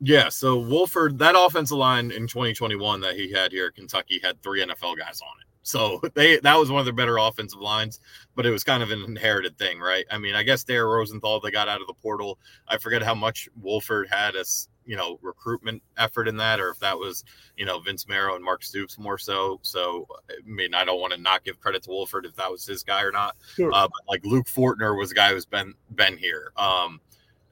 Yeah, 0.01 0.29
so 0.29 0.59
Wolford, 0.59 1.19
that 1.19 1.35
offensive 1.39 1.77
line 1.77 2.11
in 2.11 2.27
2021 2.27 3.01
that 3.01 3.15
he 3.15 3.31
had 3.31 3.53
here 3.53 3.67
at 3.67 3.75
Kentucky 3.75 4.21
had 4.23 4.43
three 4.43 4.65
NFL 4.65 4.99
guys 4.99 5.21
on 5.21 5.41
it. 5.41 5.46
So 5.67 6.01
they 6.15 6.39
that 6.39 6.57
was 6.57 6.71
one 6.71 6.79
of 6.79 6.87
their 6.87 6.95
better 6.95 7.19
offensive 7.19 7.61
lines, 7.61 8.01
but 8.35 8.47
it 8.47 8.51
was 8.51 8.65
kind 8.65 8.83
of 8.83 8.91
an 8.91 9.03
inherited 9.05 9.59
thing, 9.59 9.81
right? 9.81 10.07
I 10.11 10.19
mean, 10.19 10.35
I 10.35 10.45
guess 10.45 10.65
Dare 10.65 10.89
Rosenthal 10.89 11.41
they 11.41 11.51
got 11.51 11.69
out 11.69 11.81
of 11.81 11.89
the 11.89 11.95
portal. 11.95 12.39
I 12.69 12.79
forget 12.79 13.03
how 13.03 13.15
much 13.15 13.49
Wolford 13.61 14.09
had 14.09 14.37
as 14.37 14.69
you 14.85 14.97
know 14.97 15.19
recruitment 15.23 15.83
effort 15.99 16.29
in 16.29 16.37
that, 16.37 16.61
or 16.61 16.71
if 16.71 16.79
that 16.79 16.97
was 16.97 17.25
you 17.57 17.67
know 17.67 17.81
Vince 17.81 18.07
Marrow 18.07 18.37
and 18.37 18.45
Mark 18.45 18.63
Stoops 18.63 18.97
more 18.97 19.19
so. 19.19 19.59
So 19.63 20.07
I 20.31 20.35
mean, 20.45 20.73
I 20.73 20.85
don't 20.85 21.01
want 21.01 21.13
to 21.15 21.21
not 21.21 21.45
give 21.45 21.59
credit 21.59 21.83
to 21.83 21.91
Wolford 21.91 22.27
if 22.27 22.37
that 22.37 22.51
was 22.51 22.65
his 22.65 22.85
guy 22.85 23.03
or 23.03 23.11
not. 23.11 23.37
Sure. 23.57 23.73
Uh, 23.73 23.89
but 23.89 24.09
like 24.09 24.25
Luke 24.25 24.47
Fortner 24.47 24.97
was 24.97 25.11
a 25.11 25.15
guy 25.15 25.33
who's 25.33 25.47
been 25.47 25.75
been 25.97 26.17
here. 26.17 26.53
Um, 26.57 27.01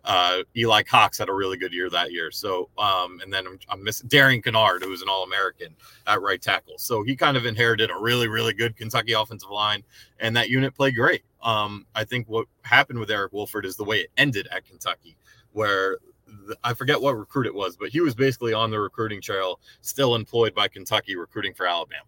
uh, 0.05 0.39
Eli 0.57 0.83
Cox 0.83 1.19
had 1.19 1.29
a 1.29 1.33
really 1.33 1.57
good 1.57 1.73
year 1.73 1.89
that 1.91 2.13
year. 2.13 2.31
So, 2.31 2.69
um, 2.79 3.21
and 3.23 3.33
then 3.33 3.47
I'm, 3.47 3.59
I'm 3.69 3.83
missing 3.83 4.09
Darian 4.09 4.43
Kinnard, 4.43 4.83
who 4.83 4.91
was 4.91 5.03
an 5.03 5.09
All 5.09 5.25
American 5.25 5.75
at 6.07 6.21
right 6.21 6.41
tackle. 6.41 6.75
So 6.79 7.03
he 7.03 7.17
kind 7.17 7.37
of 7.37 7.47
inherited 7.47 7.91
a 7.91 7.99
really, 7.99 8.29
really 8.29 8.53
good 8.53 8.77
Kentucky 8.77 9.13
offensive 9.13 9.51
line, 9.51 9.83
and 10.21 10.37
that 10.37 10.49
unit 10.49 10.75
played 10.75 10.97
great. 10.97 11.23
Um, 11.43 11.87
I 11.95 12.05
think 12.05 12.29
what 12.29 12.47
happened 12.63 12.99
with 12.99 13.11
Eric 13.11 13.33
Wolford 13.33 13.65
is 13.67 13.77
the 13.77 13.85
way 13.85 14.01
it 14.01 14.11
ended 14.17 14.49
at 14.51 14.67
Kentucky, 14.67 15.17
where 15.53 15.99
the, 16.47 16.57
I 16.65 16.75
forget 16.75 17.01
what 17.01 17.17
recruit 17.17 17.47
it 17.47 17.55
was, 17.55 17.77
but 17.77 17.91
he 17.91 18.01
was 18.01 18.15
basically 18.15 18.53
on 18.53 18.71
the 18.71 18.81
recruiting 18.81 19.21
trail, 19.21 19.61
still 19.81 20.15
employed 20.15 20.55
by 20.55 20.69
Kentucky, 20.69 21.17
recruiting 21.17 21.55
for 21.55 21.67
Alabama. 21.67 22.05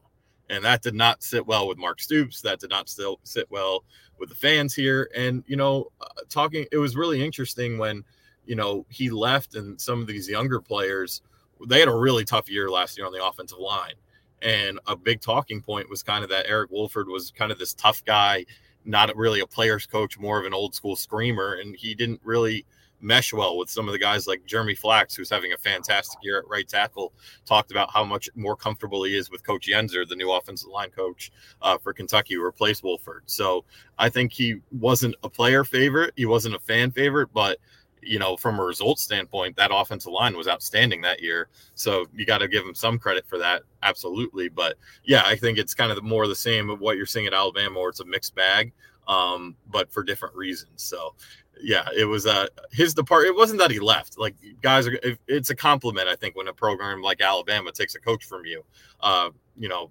And 0.49 0.65
that 0.65 0.83
did 0.83 0.95
not 0.95 1.23
sit 1.23 1.47
well 1.47 1.67
with 1.67 1.79
Mark 1.79 2.01
Stoops. 2.01 2.41
That 2.43 2.61
did 2.61 2.71
not 2.71 2.89
still 2.89 3.19
sit 3.25 3.51
well 3.51 3.85
with 4.19 4.29
the 4.29 4.35
fans 4.35 4.75
here. 4.75 5.11
And, 5.17 5.43
you 5.47 5.57
know, 5.57 5.91
uh, 6.01 6.07
talking, 6.29 6.67
it 6.71 6.79
was 6.79 6.97
really 6.97 7.25
interesting 7.25 7.79
when, 7.79 8.05
you 8.47 8.55
know, 8.55 8.87
he 8.89 9.11
left 9.11 9.57
and 9.57 9.81
some 9.81 10.01
of 10.01 10.07
these 10.07 10.29
younger 10.29 10.61
players, 10.61 11.23
they 11.67 11.81
had 11.81 11.89
a 11.89 11.95
really 11.95 12.25
tough 12.25 12.49
year 12.49 12.71
last 12.71 12.97
year 12.97 13.07
on 13.07 13.13
the 13.13 13.25
offensive 13.25 13.59
line. 13.59 13.95
And 14.43 14.79
a 14.87 14.95
big 14.95 15.21
talking 15.21 15.61
point 15.61 15.91
was 15.91 16.03
kind 16.03 16.23
of 16.23 16.31
that 16.31 16.47
Eric 16.49 16.71
Wolford 16.71 17.09
was 17.09 17.33
kind 17.33 17.51
of 17.51 17.59
this 17.59 17.75
tough 17.75 18.05
guy, 18.05 18.45
not 18.85 19.15
really 19.17 19.41
a 19.41 19.47
player's 19.47 19.87
coach, 19.87 20.19
more 20.19 20.39
of 20.39 20.47
an 20.47 20.55
old 20.55 20.75
school 20.75 20.95
screamer. 20.95 21.55
And 21.55 21.75
he 21.75 21.95
didn't 21.95 22.21
really 22.23 22.65
mesh 23.01 23.33
well 23.33 23.57
with 23.57 23.71
some 23.71 23.89
of 23.89 23.93
the 23.93 23.99
guys 23.99 24.27
like 24.27 24.45
Jeremy 24.47 24.75
Flax, 24.75 25.15
who's 25.15 25.31
having 25.31 25.53
a 25.53 25.59
fantastic 25.59 26.19
year 26.23 26.39
at 26.39 26.49
right 26.49 26.69
tackle. 26.69 27.13
Talked 27.45 27.71
about 27.71 27.91
how 27.91 28.05
much 28.05 28.29
more 28.35 28.57
comfortable 28.57 29.05
he 29.05 29.17
is 29.17 29.31
with 29.31 29.47
Coach 29.47 29.69
Yenser, 29.69 30.09
the 30.09 30.17
new 30.17 30.33
offensive 30.33 30.71
line 30.71 30.91
coach 30.91 31.31
uh, 31.63 31.79
for 31.79 31.93
Kentucky, 31.93 32.35
who 32.35 32.45
replaced 32.45 32.83
Wolford. 32.83 33.23
So 33.27 33.65
I 33.99 34.09
think 34.09 34.33
he 34.33 34.57
wasn't 34.73 35.17
a 35.23 35.29
player 35.29 35.65
favorite, 35.65 36.13
he 36.17 36.27
wasn't 36.27 36.55
a 36.55 36.61
fan 36.61 36.91
favorite, 36.91 37.29
but 37.33 37.59
you 38.07 38.19
know, 38.19 38.37
from 38.37 38.59
a 38.59 38.63
results 38.63 39.03
standpoint, 39.03 39.57
that 39.57 39.71
offensive 39.75 40.13
line 40.13 40.37
was 40.37 40.49
outstanding 40.49 41.01
that 41.03 41.21
year. 41.21 41.49
So 41.75 42.07
you 42.15 42.25
got 42.25 42.39
to 42.39 42.49
give 42.49 42.65
him 42.65 42.75
some 42.75 42.99
credit 42.99 43.27
for 43.27 43.39
that. 43.39 43.63
Absolutely. 43.83 44.49
But 44.49 44.77
yeah, 45.05 45.23
I 45.27 45.37
think 45.37 45.59
it's 45.59 45.75
kind 45.75 45.91
of 45.91 46.03
more 46.03 46.27
the 46.29 46.35
same 46.35 46.71
of 46.71 46.81
what 46.81 46.97
you're 46.97 47.07
seeing 47.07 47.27
at 47.27 47.35
Alabama, 47.35 47.81
where 47.81 47.89
it's 47.89 48.01
a 48.01 48.05
mixed 48.05 48.35
bag, 48.35 48.73
um, 49.09 49.57
but 49.71 49.93
for 49.93 50.03
different 50.03 50.35
reasons. 50.37 50.83
So 50.83 51.15
yeah, 51.61 51.89
it 51.97 52.05
was 52.05 52.27
uh 52.27 52.47
his 52.73 52.95
depart. 52.95 53.27
It 53.27 53.35
wasn't 53.35 53.61
that 53.61 53.71
he 53.71 53.79
left. 53.79 54.19
Like 54.19 54.35
guys 54.61 54.87
are, 54.87 54.99
it's 55.27 55.51
a 55.51 55.57
compliment. 55.57 56.09
I 56.09 56.17
think 56.17 56.37
when 56.37 56.49
a 56.49 56.53
program 56.53 57.03
like 57.03 57.21
Alabama 57.21 57.73
takes 57.73 57.95
a 57.95 58.01
coach 58.01 58.25
from 58.25 58.45
you, 58.45 58.65
uh, 59.01 59.31
you 59.59 59.69
know, 59.69 59.91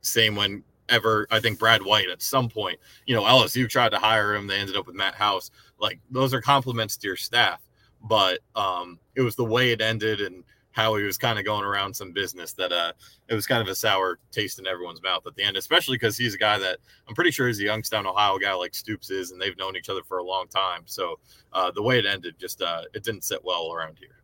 same 0.00 0.36
when 0.36 0.62
ever 0.88 1.26
I 1.30 1.40
think 1.40 1.58
Brad 1.58 1.82
White 1.82 2.08
at 2.08 2.22
some 2.22 2.48
point, 2.48 2.78
you 3.06 3.14
know, 3.14 3.22
LSU 3.22 3.68
tried 3.68 3.90
to 3.90 3.98
hire 3.98 4.34
him. 4.34 4.46
They 4.46 4.58
ended 4.58 4.76
up 4.76 4.86
with 4.86 4.96
Matt 4.96 5.14
House. 5.14 5.50
Like 5.78 6.00
those 6.10 6.32
are 6.32 6.40
compliments 6.40 6.96
to 6.98 7.06
your 7.06 7.16
staff, 7.16 7.60
but 8.02 8.40
um, 8.54 8.98
it 9.14 9.22
was 9.22 9.36
the 9.36 9.44
way 9.44 9.72
it 9.72 9.80
ended 9.80 10.20
and 10.20 10.44
how 10.78 10.94
he 10.94 11.02
was 11.02 11.18
kind 11.18 11.40
of 11.40 11.44
going 11.44 11.64
around 11.64 11.92
some 11.92 12.12
business 12.12 12.52
that 12.52 12.70
uh 12.72 12.92
it 13.28 13.34
was 13.34 13.48
kind 13.48 13.60
of 13.60 13.66
a 13.66 13.74
sour 13.74 14.20
taste 14.30 14.60
in 14.60 14.66
everyone's 14.66 15.02
mouth 15.02 15.26
at 15.26 15.34
the 15.34 15.42
end, 15.42 15.56
especially 15.56 15.96
because 15.96 16.16
he's 16.16 16.34
a 16.34 16.38
guy 16.38 16.56
that 16.56 16.78
I'm 17.08 17.16
pretty 17.16 17.32
sure 17.32 17.48
he's 17.48 17.58
a 17.58 17.64
Youngstown, 17.64 18.06
Ohio 18.06 18.38
guy 18.38 18.54
like 18.54 18.74
Stoops 18.74 19.10
is, 19.10 19.32
and 19.32 19.40
they've 19.40 19.58
known 19.58 19.76
each 19.76 19.88
other 19.88 20.04
for 20.04 20.18
a 20.18 20.24
long 20.24 20.46
time. 20.46 20.82
So 20.86 21.18
uh, 21.52 21.72
the 21.72 21.82
way 21.82 21.98
it 21.98 22.06
ended, 22.06 22.36
just 22.38 22.62
uh, 22.62 22.82
it 22.94 23.02
didn't 23.02 23.24
sit 23.24 23.44
well 23.44 23.72
around 23.72 23.96
here. 23.98 24.22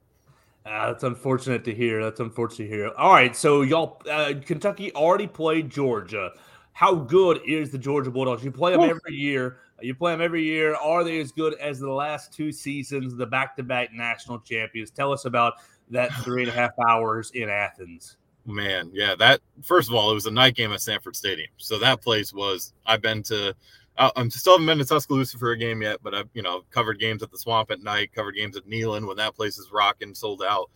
Uh, 0.65 0.93
that's 0.93 1.03
unfortunate 1.03 1.65
to 1.65 1.75
hear. 1.75 2.03
That's 2.03 2.21
unfortunate 2.21 2.69
to 2.69 2.75
hear. 2.75 2.91
All 2.97 3.13
right, 3.13 3.35
so 3.35 3.63
y'all, 3.63 4.01
uh, 4.09 4.35
Kentucky 4.47 4.95
already 4.95 5.27
played 5.27 5.69
Georgia. 5.69 6.31
How 6.73 6.95
good 6.95 7.41
is 7.47 7.71
the 7.71 7.79
Georgia 7.79 8.11
Bulldogs? 8.11 8.43
You 8.43 8.51
play 8.51 8.73
them 8.73 8.83
every 8.83 9.15
year. 9.15 9.59
You 9.81 9.95
play 9.95 10.13
them 10.13 10.23
every 10.23 10.43
year. 10.43 10.75
Are 10.77 11.05
they 11.05 11.21
as 11.21 11.33
good 11.33 11.55
as 11.55 11.79
the 11.81 11.93
last 11.93 12.33
two 12.33 12.51
seasons, 12.51 13.15
the 13.15 13.27
back-to-back 13.27 13.93
national 13.93 14.39
champions? 14.41 14.91
Tell 14.91 15.13
us 15.13 15.25
about 15.25 15.55
that 15.91 16.13
three 16.23 16.43
and 16.43 16.51
a 16.51 16.55
half 16.55 16.73
hours 16.89 17.31
in 17.33 17.49
Athens. 17.49 18.17
Man, 18.47 18.91
yeah, 18.93 19.15
that 19.17 19.41
first 19.63 19.89
of 19.89 19.95
all, 19.95 20.11
it 20.11 20.15
was 20.15 20.27
a 20.27 20.31
night 20.31 20.55
game 20.55 20.73
at 20.73 20.81
Sanford 20.81 21.17
Stadium. 21.17 21.51
So 21.57 21.79
that 21.79 22.03
place 22.03 22.33
was. 22.33 22.75
I've 22.87 23.03
been 23.03 23.23
to. 23.25 23.55
I'm 23.97 24.29
still 24.29 24.55
haven't 24.55 24.67
been 24.67 24.79
to 24.79 24.85
Tuscaloosa 24.85 25.39
for 25.39 25.53
a 25.53 25.57
game 25.57 25.81
yet, 25.81 26.01
but 26.03 26.15
I've 26.15 26.29
you 26.35 26.43
know 26.43 26.63
covered 26.71 26.99
games 26.99 27.23
at 27.23 27.31
the 27.31 27.39
Swamp 27.39 27.71
at 27.71 27.81
night, 27.81 28.13
covered 28.13 28.35
games 28.35 28.57
at 28.57 28.67
Neyland 28.67 29.07
when 29.07 29.17
that 29.17 29.35
place 29.35 29.57
is 29.57 29.71
rocking, 29.73 30.15
sold 30.15 30.43
out 30.43 30.69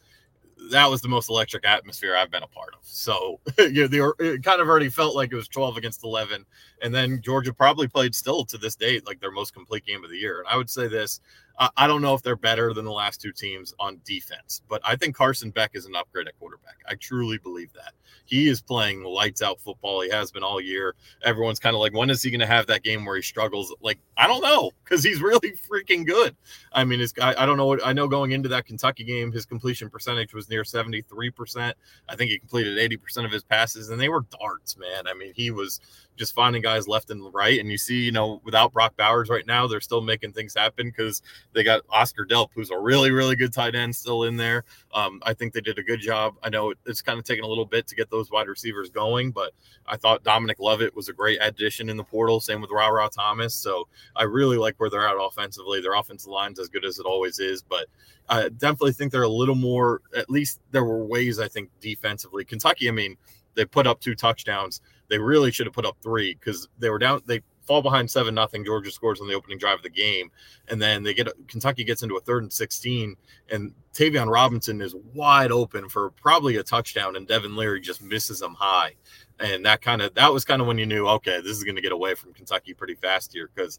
that 0.71 0.91
was 0.91 1.01
the 1.01 1.09
most 1.09 1.31
electric 1.31 1.67
atmosphere 1.67 2.17
I've 2.17 2.31
been 2.31 2.43
a 2.43 2.49
part 2.49 2.75
of. 2.75 2.81
So, 2.83 3.41
you 3.59 3.89
know, 3.89 3.99
were, 3.99 4.17
it 4.19 4.43
kind 4.43 4.61
of 4.61 4.69
already 4.69 4.89
felt 4.89 5.15
like 5.15 5.33
it 5.33 5.37
was 5.37 5.49
12 5.49 5.77
against 5.77 6.05
11. 6.05 6.45
And 6.83 6.95
then 6.95 7.21
Georgia 7.23 7.53
probably 7.53 7.89
played 7.89 8.15
still 8.15 8.45
to 8.47 8.59
this 8.59 8.77
date, 8.77 9.07
like 9.07 9.21
their 9.21 9.31
most 9.31 9.55
complete 9.55 9.87
game 9.87 10.05
of 10.05 10.11
the 10.11 10.17
year. 10.17 10.41
And 10.41 10.49
I 10.49 10.57
would 10.57 10.71
say 10.71 10.89
this 10.89 11.21
I 11.77 11.89
don't 11.89 12.03
know 12.03 12.15
if 12.15 12.23
they're 12.23 12.37
better 12.37 12.73
than 12.73 12.85
the 12.85 12.93
last 12.93 13.21
two 13.21 13.33
teams 13.33 13.75
on 13.81 14.01
defense, 14.05 14.63
but 14.69 14.81
I 14.85 14.95
think 14.95 15.17
Carson 15.17 15.51
Beck 15.51 15.73
is 15.75 15.87
an 15.87 15.97
upgrade 15.97 16.29
at 16.29 16.39
quarterback. 16.39 16.77
I 16.89 16.95
truly 16.95 17.39
believe 17.39 17.73
that. 17.73 17.95
He 18.27 18.49
is 18.49 18.61
playing 18.61 19.03
lights 19.03 19.43
out 19.43 19.59
football. 19.59 20.03
He 20.03 20.11
has 20.11 20.31
been 20.31 20.45
all 20.45 20.61
year. 20.61 20.95
Everyone's 21.25 21.59
kind 21.59 21.75
of 21.75 21.81
like, 21.81 21.95
when 21.95 22.11
is 22.11 22.23
he 22.23 22.31
going 22.31 22.41
to 22.41 22.47
have 22.47 22.69
that 22.69 22.85
game 22.85 23.05
where 23.05 23.17
he 23.17 23.23
struggles? 23.23 23.75
Like, 23.81 23.99
I 24.17 24.29
don't 24.29 24.43
know 24.43 24.71
because 24.85 25.03
he's 25.03 25.21
really 25.23 25.53
freaking 25.69 26.07
good. 26.07 26.37
I 26.73 26.85
mean, 26.85 27.01
his, 27.01 27.13
I, 27.21 27.35
I 27.43 27.47
don't 27.47 27.57
know 27.57 27.67
what 27.67 27.85
I 27.85 27.93
know 27.93 28.07
going 28.07 28.31
into 28.31 28.49
that 28.51 28.67
Kentucky 28.67 29.03
game, 29.03 29.33
his 29.33 29.45
completion 29.45 29.91
percentage 29.91 30.35
was 30.35 30.49
near 30.49 30.63
73%. 30.63 31.73
I 32.09 32.17
think 32.17 32.31
he 32.31 32.39
completed 32.39 32.79
80% 32.79 33.25
of 33.25 33.33
his 33.33 33.43
passes, 33.43 33.91
and 33.91 34.01
they 34.01 34.09
were 34.09 34.25
darts, 34.41 34.77
man. 34.77 35.09
I 35.09 35.15
mean, 35.15 35.33
he 35.35 35.51
was 35.51 35.81
just 36.19 36.35
finding 36.35 36.61
guys 36.61 36.89
left 36.89 37.11
and 37.11 37.33
right. 37.33 37.59
And 37.59 37.71
you 37.71 37.79
see, 37.79 38.01
you 38.01 38.13
know, 38.13 38.41
without 38.45 38.73
Brock 38.73 38.97
Bowers 38.97 39.29
right 39.29 39.47
now, 39.47 39.67
they're 39.67 39.81
still 39.81 40.01
making 40.01 40.33
things 40.33 40.55
happen 40.55 40.89
because 40.89 41.23
they 41.55 41.63
got 41.63 41.83
Oscar 41.89 42.27
Delp, 42.27 42.49
who's 42.55 42.71
a 42.71 42.79
really, 42.79 43.11
really 43.11 43.37
good 43.37 43.53
tight 43.53 43.75
end, 43.75 43.95
still 43.95 44.25
in 44.25 44.37
there. 44.37 44.65
Um, 44.93 45.21
I 45.25 45.33
think 45.35 45.53
they 45.53 45.61
did 45.61 45.79
a 45.79 45.83
good 45.83 46.01
job. 46.01 46.35
I 46.43 46.49
know 46.49 46.75
it's 46.87 47.01
kind 47.01 47.19
of 47.19 47.25
taken 47.25 47.45
a 47.45 47.49
little 47.49 47.65
bit 47.65 47.87
to 47.87 47.95
get 47.95 48.11
those 48.11 48.31
wide 48.31 48.49
receivers 48.49 48.91
going, 48.91 49.31
but 49.31 49.53
I 49.87 49.97
thought 49.97 50.25
Dominic 50.25 50.59
Lovett 50.59 50.95
was 50.95 51.09
a 51.09 51.13
great 51.13 51.39
addition 51.41 51.89
in 51.89 51.97
the 51.97 52.05
portal. 52.05 52.41
Same 52.41 52.61
with 52.61 52.71
Rara 52.71 53.09
Thomas. 53.09 53.55
So 53.55 53.89
I 54.17 54.25
really 54.25 54.57
like 54.57 54.75
where 54.79 54.91
they're 54.91 55.09
at 55.09 55.17
offensively. 55.19 55.81
Their 55.81 55.95
offensive 55.95 56.31
line's 56.31 56.59
as 56.59 56.69
good 56.69 56.85
as 56.85 56.99
it 56.99 57.07
always 57.07 57.39
is, 57.39 57.63
but 57.63 57.87
I 58.29 58.49
definitely 58.49 58.93
think 58.93 59.13
they're 59.13 59.23
a 59.23 59.29
little 59.29 59.55
more. 59.55 60.03
At 60.17 60.29
least 60.29 60.61
there 60.71 60.85
were 60.85 61.05
ways 61.05 61.39
I 61.39 61.49
think 61.49 61.71
defensively. 61.81 62.45
Kentucky, 62.45 62.89
I 62.89 62.93
mean, 62.93 63.17
they 63.55 63.65
put 63.65 63.87
up 63.87 64.01
two 64.01 64.15
touchdowns 64.15 64.81
they 65.09 65.19
really 65.19 65.51
should 65.51 65.67
have 65.67 65.75
put 65.75 65.87
up 65.87 65.97
three 66.03 66.35
because 66.35 66.69
they 66.79 66.91
were 66.91 66.99
down. 66.99 67.23
They 67.27 67.43
fall 67.69 67.83
behind 67.83 68.11
seven 68.11 68.35
nothing. 68.35 68.65
Georgia 68.65 68.91
scores 68.91 69.21
on 69.21 69.29
the 69.29 69.35
opening 69.35 69.59
drive 69.59 69.77
of 69.77 69.83
the 69.83 69.91
game, 69.91 70.31
and 70.69 70.81
then 70.81 71.03
they 71.03 71.15
get 71.15 71.29
Kentucky 71.49 71.85
gets 71.85 72.03
into 72.03 72.17
a 72.17 72.21
third 72.21 72.43
and 72.43 72.53
sixteen, 72.53 73.15
and 73.51 73.73
Tayvion 73.93 74.33
Robinson 74.33 74.81
is 74.81 74.95
wide 75.15 75.53
open 75.53 75.89
for 75.89 76.11
probably 76.11 76.57
a 76.57 76.63
touchdown, 76.63 77.17
and 77.17 77.29
Devin 77.29 77.57
Leary 77.57 77.81
just 77.81 78.03
misses 78.03 78.41
him 78.41 78.55
high, 78.55 78.95
and 79.39 79.65
that 79.67 79.83
kind 79.83 80.03
of 80.03 80.15
that 80.15 80.33
was 80.33 80.45
kind 80.45 80.61
of 80.61 80.67
when 80.67 80.79
you 80.79 80.87
knew 80.87 81.07
okay, 81.07 81.41
this 81.41 81.57
is 81.57 81.65
going 81.65 81.77
to 81.77 81.83
get 81.83 81.93
away 81.93 82.15
from 82.15 82.33
Kentucky 82.33 82.75
pretty 82.75 82.95
fast 82.95 83.33
here 83.33 83.51
because. 83.55 83.79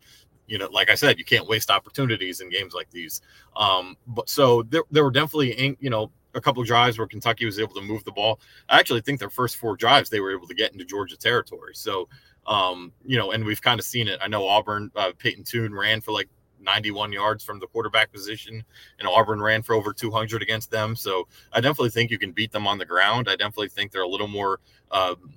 You 0.51 0.57
know, 0.57 0.67
like 0.71 0.89
I 0.89 0.95
said, 0.95 1.19
you 1.19 1.25
can't 1.25 1.47
waste 1.47 1.69
opportunities 1.69 2.41
in 2.41 2.49
games 2.49 2.73
like 2.73 2.89
these. 2.89 3.21
Um, 3.55 3.95
but 4.07 4.27
so 4.27 4.63
there, 4.63 4.81
there 4.89 5.03
were 5.03 5.11
definitely, 5.11 5.77
you 5.79 5.91
know, 5.91 6.09
a 6.33 6.41
couple 6.41 6.63
drives 6.63 6.97
where 6.97 7.07
Kentucky 7.07 7.45
was 7.45 7.59
able 7.59 7.73
to 7.75 7.81
move 7.81 8.03
the 8.03 8.11
ball. 8.11 8.39
I 8.67 8.79
actually 8.79 9.01
think 9.01 9.19
their 9.19 9.29
first 9.29 9.57
four 9.57 9.75
drives 9.75 10.09
they 10.09 10.19
were 10.19 10.31
able 10.31 10.47
to 10.47 10.53
get 10.53 10.71
into 10.71 10.85
Georgia 10.85 11.17
territory. 11.17 11.73
So, 11.75 12.07
um, 12.47 12.91
you 13.05 13.17
know, 13.17 13.31
and 13.31 13.43
we've 13.43 13.61
kind 13.61 13.79
of 13.79 13.85
seen 13.85 14.07
it. 14.07 14.19
I 14.21 14.27
know 14.27 14.47
Auburn, 14.47 14.91
uh, 14.95 15.11
Peyton 15.17 15.43
Tune 15.43 15.73
ran 15.73 16.01
for 16.01 16.11
like 16.11 16.29
91 16.61 17.11
yards 17.11 17.43
from 17.43 17.59
the 17.59 17.67
quarterback 17.67 18.11
position, 18.11 18.63
and 18.99 19.07
Auburn 19.07 19.41
ran 19.41 19.63
for 19.63 19.73
over 19.73 19.93
200 19.93 20.41
against 20.41 20.71
them. 20.71 20.95
So 20.95 21.27
I 21.53 21.61
definitely 21.61 21.91
think 21.91 22.11
you 22.11 22.19
can 22.19 22.31
beat 22.31 22.51
them 22.51 22.67
on 22.67 22.77
the 22.77 22.85
ground. 22.85 23.27
I 23.29 23.35
definitely 23.35 23.69
think 23.69 23.91
they're 23.91 24.01
a 24.01 24.07
little 24.07 24.27
more 24.27 24.59
um, 24.91 25.33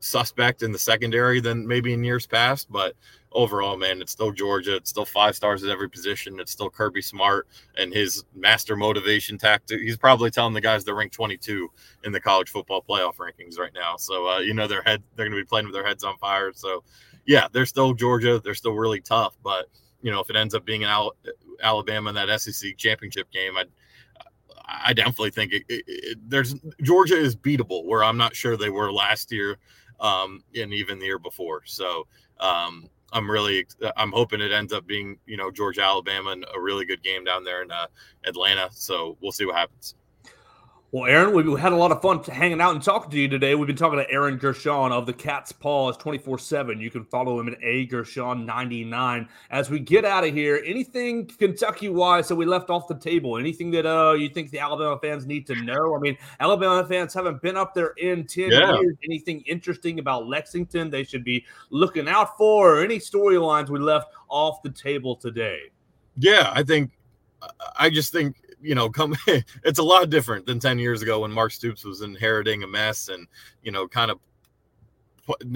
suspect 0.00 0.62
in 0.62 0.72
the 0.72 0.78
secondary 0.78 1.40
than 1.40 1.66
maybe 1.66 1.92
in 1.92 2.04
years 2.04 2.26
past, 2.26 2.70
but 2.70 2.94
overall, 3.32 3.76
man, 3.76 4.00
it's 4.00 4.12
still 4.12 4.32
Georgia. 4.32 4.76
It's 4.76 4.90
still 4.90 5.04
five 5.04 5.36
stars 5.36 5.62
at 5.62 5.70
every 5.70 5.88
position. 5.88 6.40
It's 6.40 6.52
still 6.52 6.70
Kirby 6.70 7.02
Smart 7.02 7.46
and 7.76 7.92
his 7.92 8.24
master 8.34 8.76
motivation 8.76 9.38
tactic. 9.38 9.80
He's 9.80 9.96
probably 9.96 10.30
telling 10.30 10.54
the 10.54 10.60
guys 10.60 10.84
they're 10.84 10.94
ranked 10.94 11.14
22 11.14 11.70
in 12.04 12.12
the 12.12 12.20
college 12.20 12.50
football 12.50 12.82
playoff 12.82 13.16
rankings 13.16 13.58
right 13.58 13.72
now. 13.74 13.96
So, 13.96 14.28
uh, 14.28 14.38
you 14.38 14.54
know, 14.54 14.66
their 14.66 14.82
head, 14.82 15.02
they're 15.14 15.26
going 15.26 15.36
to 15.36 15.42
be 15.42 15.46
playing 15.46 15.66
with 15.66 15.74
their 15.74 15.86
heads 15.86 16.02
on 16.02 16.16
fire. 16.16 16.52
So, 16.54 16.82
yeah, 17.26 17.48
they're 17.52 17.66
still 17.66 17.92
Georgia. 17.92 18.40
They're 18.42 18.54
still 18.54 18.74
really 18.74 19.00
tough. 19.00 19.36
But, 19.42 19.66
you 20.02 20.10
know, 20.10 20.20
if 20.20 20.30
it 20.30 20.36
ends 20.36 20.54
up 20.54 20.64
being 20.64 20.84
an 20.84 21.10
Alabama 21.62 22.08
in 22.10 22.14
that 22.14 22.40
SEC 22.40 22.76
championship 22.76 23.30
game, 23.30 23.56
I'd, 23.56 23.68
I 24.68 24.92
definitely 24.94 25.30
think 25.30 25.52
it, 25.52 25.62
it, 25.68 25.84
it, 25.86 26.18
there's 26.28 26.54
Georgia 26.82 27.16
is 27.16 27.36
beatable 27.36 27.84
where 27.84 28.02
I'm 28.02 28.16
not 28.16 28.34
sure 28.34 28.56
they 28.56 28.70
were 28.70 28.92
last 28.92 29.30
year 29.30 29.58
um, 30.00 30.42
and 30.54 30.72
even 30.72 30.98
the 30.98 31.06
year 31.06 31.18
before. 31.18 31.62
So 31.64 32.06
um, 32.40 32.88
I'm 33.12 33.30
really 33.30 33.66
I'm 33.96 34.12
hoping 34.12 34.40
it 34.40 34.52
ends 34.52 34.72
up 34.72 34.86
being 34.86 35.18
you 35.26 35.36
know 35.36 35.50
Georgia 35.50 35.82
Alabama 35.82 36.30
and 36.30 36.44
a 36.54 36.60
really 36.60 36.84
good 36.84 37.02
game 37.02 37.24
down 37.24 37.44
there 37.44 37.62
in 37.62 37.70
uh, 37.70 37.86
Atlanta. 38.24 38.68
So 38.72 39.16
we'll 39.20 39.32
see 39.32 39.46
what 39.46 39.56
happens. 39.56 39.94
Well, 40.92 41.10
Aaron, 41.10 41.34
we 41.34 41.60
had 41.60 41.72
a 41.72 41.76
lot 41.76 41.90
of 41.90 42.00
fun 42.00 42.22
hanging 42.22 42.60
out 42.60 42.72
and 42.72 42.82
talking 42.82 43.10
to 43.10 43.18
you 43.18 43.26
today. 43.26 43.56
We've 43.56 43.66
been 43.66 43.74
talking 43.74 43.98
to 43.98 44.08
Aaron 44.08 44.36
Gershon 44.36 44.92
of 44.92 45.04
the 45.04 45.12
Cats 45.12 45.50
Pause 45.50 45.96
24 45.96 46.38
7. 46.38 46.80
You 46.80 46.92
can 46.92 47.04
follow 47.04 47.40
him 47.40 47.48
at 47.48 47.58
A 47.60 47.86
Gershon 47.86 48.46
99. 48.46 49.28
As 49.50 49.68
we 49.68 49.80
get 49.80 50.04
out 50.04 50.22
of 50.24 50.32
here, 50.32 50.62
anything 50.64 51.26
Kentucky 51.26 51.88
wise 51.88 52.28
that 52.28 52.36
we 52.36 52.46
left 52.46 52.70
off 52.70 52.86
the 52.86 52.94
table? 52.94 53.36
Anything 53.36 53.72
that 53.72 53.84
uh 53.84 54.12
you 54.12 54.28
think 54.28 54.52
the 54.52 54.60
Alabama 54.60 54.96
fans 55.02 55.26
need 55.26 55.44
to 55.48 55.56
know? 55.56 55.96
I 55.96 55.98
mean, 55.98 56.16
Alabama 56.38 56.86
fans 56.86 57.12
haven't 57.12 57.42
been 57.42 57.56
up 57.56 57.74
there 57.74 57.92
in 57.98 58.24
10 58.24 58.52
yeah. 58.52 58.78
years. 58.78 58.94
Anything 59.04 59.40
interesting 59.40 59.98
about 59.98 60.28
Lexington 60.28 60.88
they 60.88 61.02
should 61.02 61.24
be 61.24 61.44
looking 61.70 62.08
out 62.08 62.38
for, 62.38 62.76
or 62.76 62.84
any 62.84 63.00
storylines 63.00 63.68
we 63.68 63.80
left 63.80 64.12
off 64.28 64.62
the 64.62 64.70
table 64.70 65.16
today? 65.16 65.62
Yeah, 66.16 66.52
I 66.54 66.62
think 66.62 66.92
I 67.76 67.90
just 67.90 68.12
think 68.12 68.36
you 68.66 68.74
know, 68.74 68.88
come 68.88 69.14
it's 69.64 69.78
a 69.78 69.82
lot 69.82 70.10
different 70.10 70.46
than 70.46 70.58
10 70.58 70.78
years 70.78 71.02
ago 71.02 71.20
when 71.20 71.30
Mark 71.30 71.52
Stoops 71.52 71.84
was 71.84 72.02
inheriting 72.02 72.62
a 72.62 72.66
mess 72.66 73.08
and, 73.08 73.26
you 73.62 73.70
know, 73.70 73.86
kind 73.86 74.10
of 74.10 74.18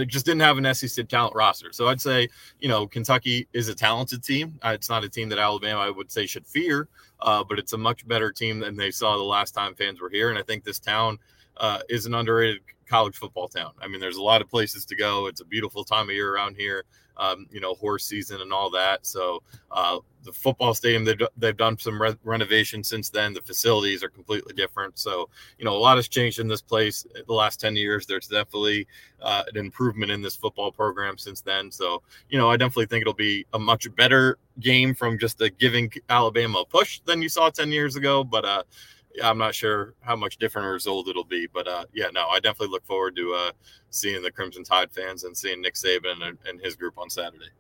just 0.07 0.27
didn't 0.27 0.41
have 0.41 0.59
an 0.59 0.75
SEC 0.75 1.09
talent 1.09 1.35
roster. 1.35 1.73
So 1.73 1.89
I'd 1.89 2.01
say, 2.01 2.29
you 2.59 2.69
know, 2.69 2.87
Kentucky 2.87 3.47
is 3.53 3.69
a 3.69 3.75
talented 3.75 4.25
team. 4.25 4.59
Uh, 4.63 4.73
it's 4.75 4.89
not 4.89 5.05
a 5.05 5.09
team 5.09 5.29
that 5.29 5.39
Alabama, 5.39 5.81
I 5.81 5.91
would 5.91 6.11
say, 6.11 6.27
should 6.27 6.47
fear, 6.47 6.89
uh, 7.21 7.45
but 7.45 7.59
it's 7.59 7.73
a 7.73 7.79
much 7.79 8.07
better 8.07 8.33
team 8.33 8.59
than 8.59 8.77
they 8.77 8.91
saw 8.91 9.17
the 9.17 9.23
last 9.23 9.53
time 9.53 9.75
fans 9.75 10.01
were 10.01 10.11
here. 10.11 10.31
And 10.31 10.39
I 10.39 10.43
think 10.43 10.65
this 10.65 10.81
town 10.81 11.19
uh, 11.57 11.81
is 11.89 12.07
an 12.07 12.15
underrated 12.15 12.63
college 12.91 13.17
football 13.17 13.49
town. 13.49 13.73
I 13.81 13.89
mean, 13.89 14.01
there's 14.01 14.17
a 14.17 14.23
lot 14.23 14.43
of 14.43 14.51
places 14.51 14.85
to 14.87 14.97
go. 14.97 15.27
It's 15.27 15.41
a 15.41 15.45
beautiful 15.45 15.85
time 15.85 16.09
of 16.09 16.15
year 16.15 16.35
around 16.35 16.57
here 16.57 16.85
um, 17.21 17.47
you 17.51 17.61
know, 17.61 17.75
horse 17.75 18.07
season 18.07 18.41
and 18.41 18.53
all 18.53 18.71
that. 18.71 19.07
So 19.07 19.43
uh, 19.71 19.99
the 20.25 20.33
football 20.33 20.73
stadium, 20.73 21.05
they've, 21.05 21.21
they've 21.37 21.57
done 21.57 21.79
some 21.79 22.01
re- 22.01 22.17
renovation 22.25 22.83
since 22.83 23.11
then. 23.11 23.35
The 23.35 23.43
facilities 23.43 24.03
are 24.03 24.09
completely 24.09 24.55
different. 24.55 24.99
So, 24.99 25.29
you 25.59 25.67
know, 25.67 25.75
a 25.75 25.79
lot 25.79 25.97
has 25.97 26.09
changed 26.09 26.39
in 26.39 26.49
this 26.49 26.63
place 26.63 27.07
the 27.27 27.35
last 27.35 27.61
10 27.61 27.77
years. 27.77 28.07
There's 28.07 28.27
definitely 28.27 28.87
uh, 29.21 29.43
an 29.53 29.59
improvement 29.59 30.11
in 30.11 30.23
this 30.23 30.35
football 30.35 30.73
program 30.73 31.19
since 31.19 31.43
then. 31.43 31.71
So, 31.71 32.03
you 32.31 32.39
know, 32.39 32.51
I 32.51 32.57
definitely 32.57 32.87
think 32.87 33.03
it'll 33.03 33.13
be 33.13 33.47
a 33.53 33.59
much 33.59 33.95
better 33.97 34.39
game 34.59 34.95
from 34.95 35.19
just 35.19 35.41
a 35.43 35.51
giving 35.51 35.93
Alabama 36.09 36.61
a 36.61 36.67
push 36.67 37.01
than 37.05 37.21
you 37.21 37.29
saw 37.29 37.51
10 37.51 37.71
years 37.71 37.97
ago. 37.97 38.25
But, 38.25 38.47
uh, 38.47 38.63
I'm 39.23 39.39
not 39.39 39.55
sure 39.55 39.95
how 40.01 40.17
much 40.17 40.37
different 40.37 40.69
a 40.69 40.71
result 40.71 41.09
it'll 41.09 41.25
be, 41.25 41.47
but 41.47 41.67
uh, 41.67 41.85
yeah, 41.93 42.09
no, 42.13 42.29
I 42.29 42.39
definitely 42.39 42.73
look 42.73 42.85
forward 42.87 43.17
to 43.17 43.35
uh, 43.35 43.53
seeing 43.91 44.23
the 44.23 44.31
Crimson 44.31 44.63
Tide 44.63 44.91
fans 44.93 45.25
and 45.25 45.37
seeing 45.37 45.61
Nick 45.61 45.75
Saban 45.75 46.23
and, 46.23 46.39
and, 46.47 46.61
his 46.61 46.77
group 46.77 46.97
on 46.97 47.11
Saturday. 47.11 47.51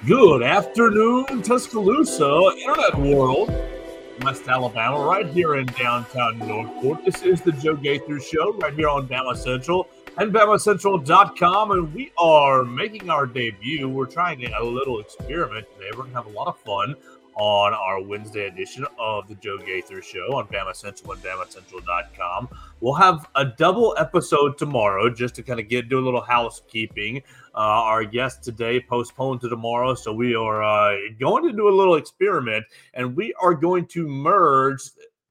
Good 0.04 0.42
afternoon, 0.42 1.42
Tuscaloosa, 1.42 2.50
Internet 2.58 2.98
World, 2.98 3.54
West 4.22 4.48
Alabama, 4.48 4.98
right 5.06 5.28
here 5.28 5.54
in 5.54 5.66
downtown 5.66 6.40
Northport. 6.40 7.04
This 7.04 7.22
is 7.22 7.40
the 7.40 7.52
Joe 7.52 7.76
Gaither 7.76 8.18
Show, 8.18 8.52
right 8.54 8.74
here 8.74 8.88
on 8.88 9.06
Bama 9.06 9.36
Central 9.36 9.88
and 10.18 10.32
BamaCentral.com, 10.32 11.70
and 11.70 11.94
we 11.94 12.10
are 12.18 12.64
making 12.64 13.10
our 13.10 13.26
debut. 13.26 13.88
We're 13.88 14.06
trying 14.06 14.44
a 14.44 14.64
little 14.64 14.98
experiment 14.98 15.68
today. 15.74 15.90
We're 15.92 15.98
going 15.98 16.10
to 16.10 16.16
have 16.16 16.26
a 16.26 16.30
lot 16.30 16.48
of 16.48 16.58
fun 16.58 16.96
on 17.36 17.72
our 17.72 18.02
Wednesday 18.02 18.46
edition 18.46 18.84
of 18.98 19.28
the 19.28 19.36
Joe 19.36 19.58
Gaither 19.58 20.02
Show 20.02 20.36
on 20.36 20.48
Bama 20.48 20.74
Central 20.74 21.12
and 21.12 21.22
BamaCentral.com. 21.22 22.48
We'll 22.80 22.94
have 22.94 23.28
a 23.36 23.44
double 23.44 23.94
episode 23.98 24.58
tomorrow 24.58 25.08
just 25.08 25.36
to 25.36 25.42
kind 25.42 25.60
of 25.60 25.68
get 25.68 25.88
do 25.88 25.98
a 25.98 26.04
little 26.04 26.20
housekeeping. 26.20 27.22
Uh, 27.54 27.58
our 27.58 28.04
guest 28.04 28.42
today 28.42 28.80
postponed 28.80 29.40
to 29.42 29.48
tomorrow, 29.48 29.94
so 29.94 30.12
we 30.12 30.34
are 30.34 30.62
uh, 30.62 30.96
going 31.20 31.44
to 31.44 31.52
do 31.52 31.68
a 31.68 31.74
little 31.74 31.96
experiment, 31.96 32.64
and 32.94 33.14
we 33.14 33.34
are 33.40 33.54
going 33.54 33.86
to 33.86 34.08
merge 34.08 34.80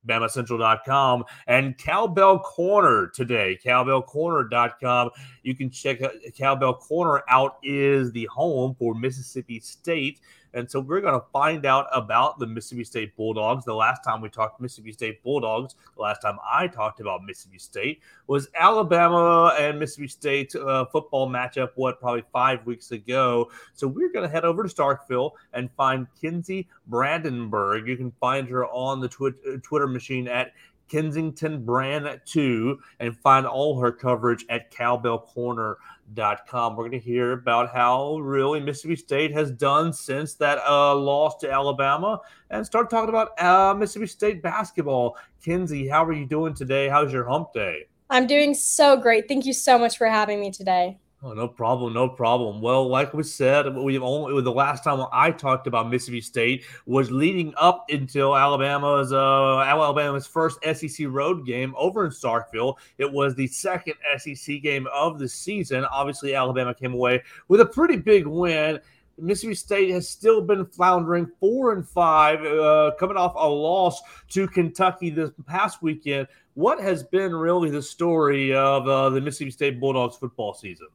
BamaCentral.com 0.07 1.23
and 1.47 1.77
Cowbell 1.77 2.39
Corner 2.39 3.07
today. 3.07 3.59
CowbellCorner.com. 3.63 5.11
You 5.43 5.55
can 5.55 5.69
check 5.69 5.99
Cowbell 6.37 6.75
Corner 6.75 7.23
out 7.29 7.57
is 7.63 8.11
the 8.11 8.25
home 8.25 8.75
for 8.77 8.93
Mississippi 8.93 9.59
State 9.59 10.19
and 10.53 10.69
so 10.69 10.79
we're 10.79 11.01
going 11.01 11.19
to 11.19 11.25
find 11.31 11.65
out 11.65 11.87
about 11.93 12.39
the 12.39 12.45
Mississippi 12.45 12.83
State 12.83 13.15
Bulldogs. 13.15 13.65
The 13.65 13.73
last 13.73 14.03
time 14.03 14.21
we 14.21 14.29
talked 14.29 14.59
Mississippi 14.59 14.91
State 14.91 15.23
Bulldogs, 15.23 15.75
the 15.95 16.01
last 16.01 16.21
time 16.21 16.37
I 16.49 16.67
talked 16.67 16.99
about 16.99 17.23
Mississippi 17.23 17.59
State 17.59 18.01
was 18.27 18.49
Alabama 18.55 19.55
and 19.59 19.79
Mississippi 19.79 20.07
State 20.07 20.55
uh, 20.55 20.85
football 20.85 21.29
matchup, 21.29 21.69
what, 21.75 21.99
probably 21.99 22.23
five 22.33 22.65
weeks 22.65 22.91
ago. 22.91 23.49
So 23.73 23.87
we're 23.87 24.11
going 24.11 24.27
to 24.27 24.31
head 24.31 24.45
over 24.45 24.63
to 24.63 24.69
Starkville 24.73 25.31
and 25.53 25.71
find 25.71 26.07
Kinsey 26.19 26.67
Brandenburg. 26.87 27.87
You 27.87 27.97
can 27.97 28.11
find 28.19 28.47
her 28.49 28.65
on 28.67 28.99
the 28.99 29.07
twi- 29.07 29.29
uh, 29.47 29.57
Twitter 29.63 29.87
machine 29.87 30.27
at 30.27 30.53
Kensington 30.91 31.63
Brand 31.63 32.19
2 32.25 32.77
and 32.99 33.17
find 33.17 33.47
all 33.47 33.79
her 33.79 33.93
coverage 33.93 34.45
at 34.49 34.71
cowbellcorner.com. 34.71 36.75
We're 36.75 36.89
going 36.89 36.91
to 36.91 36.99
hear 36.99 37.31
about 37.31 37.73
how 37.73 38.17
really 38.17 38.59
Mississippi 38.59 38.97
State 38.97 39.31
has 39.31 39.51
done 39.51 39.93
since 39.93 40.33
that 40.35 40.59
uh, 40.67 40.93
loss 40.95 41.37
to 41.37 41.51
Alabama 41.51 42.19
and 42.49 42.65
start 42.65 42.89
talking 42.89 43.09
about 43.09 43.41
uh, 43.41 43.73
Mississippi 43.73 44.07
State 44.07 44.43
basketball. 44.43 45.17
Kinsey, 45.41 45.87
how 45.87 46.03
are 46.03 46.13
you 46.13 46.25
doing 46.25 46.53
today? 46.53 46.89
How's 46.89 47.13
your 47.13 47.23
hump 47.23 47.53
day? 47.53 47.87
I'm 48.09 48.27
doing 48.27 48.53
so 48.53 48.97
great. 48.97 49.29
Thank 49.29 49.45
you 49.45 49.53
so 49.53 49.79
much 49.79 49.97
for 49.97 50.07
having 50.07 50.41
me 50.41 50.51
today. 50.51 50.97
Oh, 51.23 51.33
no 51.33 51.47
problem, 51.47 51.93
no 51.93 52.09
problem. 52.09 52.61
Well, 52.61 52.87
like 52.87 53.13
we 53.13 53.21
said, 53.21 53.75
we 53.75 53.99
only 53.99 54.41
the 54.41 54.51
last 54.51 54.83
time 54.83 55.05
I 55.11 55.29
talked 55.29 55.67
about 55.67 55.87
Mississippi 55.87 56.19
State 56.19 56.65
was 56.87 57.11
leading 57.11 57.53
up 57.57 57.85
until 57.89 58.35
Alabama's 58.35 59.13
uh, 59.13 59.59
Alabama's 59.59 60.25
first 60.25 60.57
SEC 60.63 61.05
road 61.09 61.45
game 61.45 61.75
over 61.77 62.05
in 62.05 62.11
Starkville. 62.11 62.77
It 62.97 63.11
was 63.11 63.35
the 63.35 63.45
second 63.45 63.93
SEC 64.17 64.63
game 64.63 64.87
of 64.91 65.19
the 65.19 65.27
season. 65.27 65.85
Obviously, 65.85 66.33
Alabama 66.33 66.73
came 66.73 66.93
away 66.93 67.21
with 67.49 67.61
a 67.61 67.67
pretty 67.67 67.97
big 67.97 68.25
win. 68.25 68.79
Mississippi 69.19 69.53
State 69.53 69.91
has 69.91 70.09
still 70.09 70.41
been 70.41 70.65
floundering, 70.65 71.29
four 71.39 71.73
and 71.73 71.87
five, 71.87 72.43
uh, 72.43 72.93
coming 72.99 73.17
off 73.17 73.33
a 73.35 73.47
loss 73.47 74.01
to 74.29 74.47
Kentucky 74.47 75.11
this 75.11 75.29
past 75.45 75.83
weekend. 75.83 76.27
What 76.55 76.81
has 76.81 77.03
been 77.03 77.33
really 77.33 77.69
the 77.69 77.81
story 77.81 78.53
of 78.53 78.87
uh, 78.87 79.09
the 79.09 79.21
Mississippi 79.21 79.51
State 79.51 79.79
Bulldogs 79.79 80.17
football 80.17 80.53
season? 80.53 80.87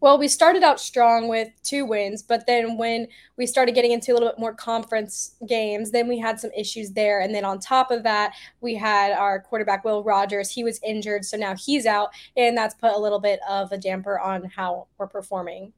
Well, 0.00 0.16
we 0.16 0.28
started 0.28 0.62
out 0.62 0.78
strong 0.78 1.26
with 1.26 1.48
two 1.64 1.84
wins, 1.84 2.22
but 2.22 2.46
then 2.46 2.78
when 2.78 3.08
we 3.36 3.46
started 3.46 3.74
getting 3.74 3.90
into 3.90 4.12
a 4.12 4.14
little 4.14 4.28
bit 4.28 4.38
more 4.38 4.54
conference 4.54 5.34
games, 5.48 5.90
then 5.90 6.06
we 6.06 6.18
had 6.18 6.38
some 6.38 6.52
issues 6.56 6.92
there. 6.92 7.20
And 7.20 7.34
then 7.34 7.44
on 7.44 7.58
top 7.58 7.90
of 7.90 8.04
that, 8.04 8.34
we 8.60 8.76
had 8.76 9.10
our 9.12 9.40
quarterback, 9.40 9.84
Will 9.84 10.04
Rogers. 10.04 10.50
He 10.50 10.62
was 10.62 10.78
injured, 10.84 11.24
so 11.24 11.36
now 11.36 11.56
he's 11.56 11.84
out, 11.84 12.10
and 12.36 12.56
that's 12.56 12.74
put 12.74 12.92
a 12.94 12.98
little 12.98 13.18
bit 13.18 13.40
of 13.48 13.72
a 13.72 13.78
damper 13.78 14.20
on 14.20 14.44
how 14.44 14.86
we're 14.98 15.08
performing. 15.08 15.72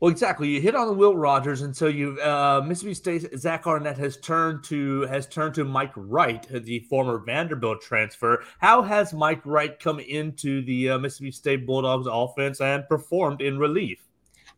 Well, 0.00 0.10
exactly. 0.10 0.48
You 0.48 0.62
hit 0.62 0.74
on 0.74 0.96
Will 0.96 1.14
Rogers, 1.14 1.60
and 1.60 1.76
so 1.76 1.86
you 1.86 2.18
uh, 2.20 2.62
Mississippi 2.66 2.94
State 2.94 3.38
Zach 3.38 3.66
Arnett 3.66 3.98
has 3.98 4.16
turned 4.16 4.64
to 4.64 5.02
has 5.02 5.26
turned 5.26 5.54
to 5.56 5.64
Mike 5.64 5.92
Wright, 5.94 6.46
the 6.48 6.80
former 6.88 7.18
Vanderbilt 7.18 7.82
transfer. 7.82 8.42
How 8.60 8.80
has 8.80 9.12
Mike 9.12 9.44
Wright 9.44 9.78
come 9.78 10.00
into 10.00 10.64
the 10.64 10.90
uh, 10.90 10.98
Mississippi 10.98 11.32
State 11.32 11.66
Bulldogs 11.66 12.06
offense 12.10 12.62
and 12.62 12.88
performed 12.88 13.42
in 13.42 13.58
relief? 13.58 14.00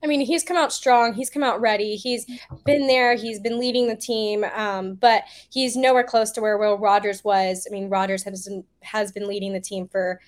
I 0.04 0.06
mean, 0.06 0.20
he's 0.20 0.44
come 0.44 0.56
out 0.56 0.72
strong. 0.72 1.12
He's 1.12 1.30
come 1.30 1.42
out 1.42 1.60
ready. 1.60 1.96
He's 1.96 2.24
been 2.64 2.86
there. 2.86 3.16
He's 3.16 3.40
been 3.40 3.58
leading 3.58 3.88
the 3.88 3.96
team, 3.96 4.44
um, 4.54 4.94
but 4.94 5.24
he's 5.50 5.76
nowhere 5.76 6.04
close 6.04 6.30
to 6.32 6.40
where 6.40 6.58
Will 6.58 6.78
Rogers 6.78 7.24
was. 7.24 7.66
I 7.68 7.72
mean, 7.72 7.88
Rogers 7.88 8.22
has 8.24 8.46
been, 8.46 8.64
has 8.82 9.12
been 9.12 9.26
leading 9.28 9.52
the 9.52 9.60
team 9.60 9.88
for 9.88 10.20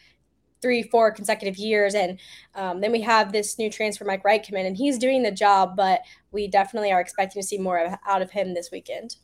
three, 0.65 0.83
four 0.83 1.13
consecutive 1.13 1.59
years. 1.59 1.95
And 1.95 2.19
um, 2.55 2.81
then 2.81 2.91
we 2.91 3.03
have 3.03 3.33
this 3.33 3.59
new 3.59 3.71
transfer, 3.71 4.07
Mike 4.07 4.25
Wright, 4.25 4.43
come 4.43 4.57
in, 4.57 4.65
and 4.65 4.75
he's 4.75 4.97
doing 4.97 5.23
the 5.23 5.31
job, 5.31 5.77
but 5.77 6.01
we 6.33 6.49
definitely 6.49 6.91
are 6.91 7.03
expecting 7.03 7.43
to 7.43 7.47
see 7.47 7.59
more 7.59 7.99
out 8.07 8.23
of 8.23 8.31
him 8.31 8.55
this 8.55 8.71
weekend. 8.73 9.17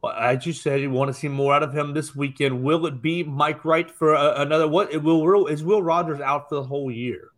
Well, 0.00 0.12
as 0.12 0.46
you 0.46 0.52
said, 0.52 0.80
you 0.80 0.92
want 0.92 1.12
to 1.12 1.20
see 1.20 1.26
more 1.26 1.52
out 1.52 1.64
of 1.64 1.76
him 1.76 1.92
this 1.92 2.14
weekend. 2.14 2.62
Will 2.62 2.86
it 2.86 3.02
be 3.02 3.24
Mike 3.24 3.64
Wright 3.64 3.90
for 3.90 4.14
uh, 4.14 4.40
another? 4.40 4.68
What 4.68 4.92
it 4.92 5.02
will 5.02 5.46
is 5.48 5.64
Will 5.64 5.82
Rogers 5.82 6.20
out 6.20 6.48
for 6.48 6.54
the 6.54 6.62
whole 6.62 6.90
year? 6.90 7.30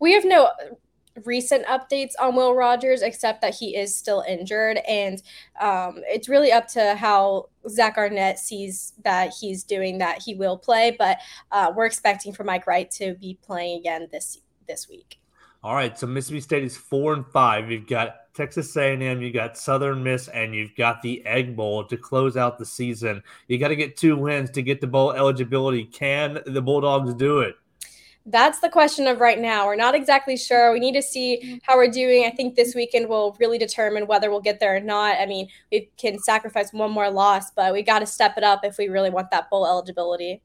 We 0.00 0.12
have 0.12 0.24
no 0.24 0.50
recent 1.24 1.66
updates 1.66 2.12
on 2.20 2.36
Will 2.36 2.54
Rogers, 2.54 3.02
except 3.02 3.42
that 3.42 3.54
he 3.54 3.76
is 3.76 3.94
still 3.94 4.24
injured. 4.26 4.78
And 4.88 5.22
um, 5.60 6.00
it's 6.06 6.28
really 6.28 6.52
up 6.52 6.68
to 6.68 6.94
how 6.94 7.48
Zach 7.68 7.96
Arnett 7.96 8.38
sees 8.38 8.92
that 9.04 9.32
he's 9.38 9.64
doing 9.64 9.98
that 9.98 10.22
he 10.22 10.34
will 10.34 10.58
play. 10.58 10.94
But 10.98 11.18
uh, 11.50 11.72
we're 11.74 11.86
expecting 11.86 12.32
for 12.32 12.44
Mike 12.44 12.66
Wright 12.66 12.90
to 12.92 13.14
be 13.14 13.38
playing 13.42 13.78
again 13.80 14.08
this 14.10 14.38
this 14.66 14.88
week. 14.88 15.18
All 15.64 15.74
right, 15.76 15.96
so 15.96 16.08
Mississippi 16.08 16.40
State 16.40 16.64
is 16.64 16.76
four 16.76 17.12
and 17.12 17.24
five. 17.24 17.70
You've 17.70 17.86
got 17.86 18.34
Texas 18.34 18.76
A&M, 18.76 19.22
you've 19.22 19.34
got 19.34 19.56
Southern 19.56 20.02
Miss, 20.02 20.26
and 20.26 20.54
you've 20.54 20.74
got 20.74 21.02
the 21.02 21.24
Egg 21.24 21.54
Bowl 21.54 21.84
to 21.84 21.96
close 21.96 22.36
out 22.36 22.58
the 22.58 22.64
season. 22.64 23.22
You 23.46 23.58
got 23.58 23.68
to 23.68 23.76
get 23.76 23.96
two 23.96 24.16
wins 24.16 24.50
to 24.52 24.62
get 24.62 24.80
the 24.80 24.88
bowl 24.88 25.12
eligibility. 25.12 25.84
Can 25.84 26.40
the 26.46 26.62
Bulldogs 26.62 27.14
do 27.14 27.40
it? 27.40 27.54
That's 28.26 28.60
the 28.60 28.68
question 28.68 29.06
of 29.06 29.20
right 29.20 29.38
now. 29.38 29.66
We're 29.66 29.76
not 29.76 29.94
exactly 29.94 30.36
sure. 30.36 30.72
We 30.72 30.80
need 30.80 30.94
to 30.94 31.02
see 31.02 31.60
how 31.64 31.76
we're 31.76 31.90
doing. 31.90 32.24
I 32.24 32.30
think 32.30 32.54
this 32.54 32.74
weekend 32.74 33.08
will 33.08 33.36
really 33.40 33.58
determine 33.58 34.06
whether 34.06 34.30
we'll 34.30 34.40
get 34.40 34.60
there 34.60 34.76
or 34.76 34.80
not. 34.80 35.18
I 35.18 35.26
mean, 35.26 35.48
we 35.70 35.90
can 35.96 36.18
sacrifice 36.18 36.72
one 36.72 36.92
more 36.92 37.10
loss, 37.10 37.50
but 37.50 37.72
we 37.72 37.82
got 37.82 37.98
to 37.98 38.06
step 38.06 38.34
it 38.36 38.44
up 38.44 38.64
if 38.64 38.78
we 38.78 38.88
really 38.88 39.10
want 39.10 39.30
that 39.30 39.50
bowl 39.50 39.66
eligibility. 39.66 40.42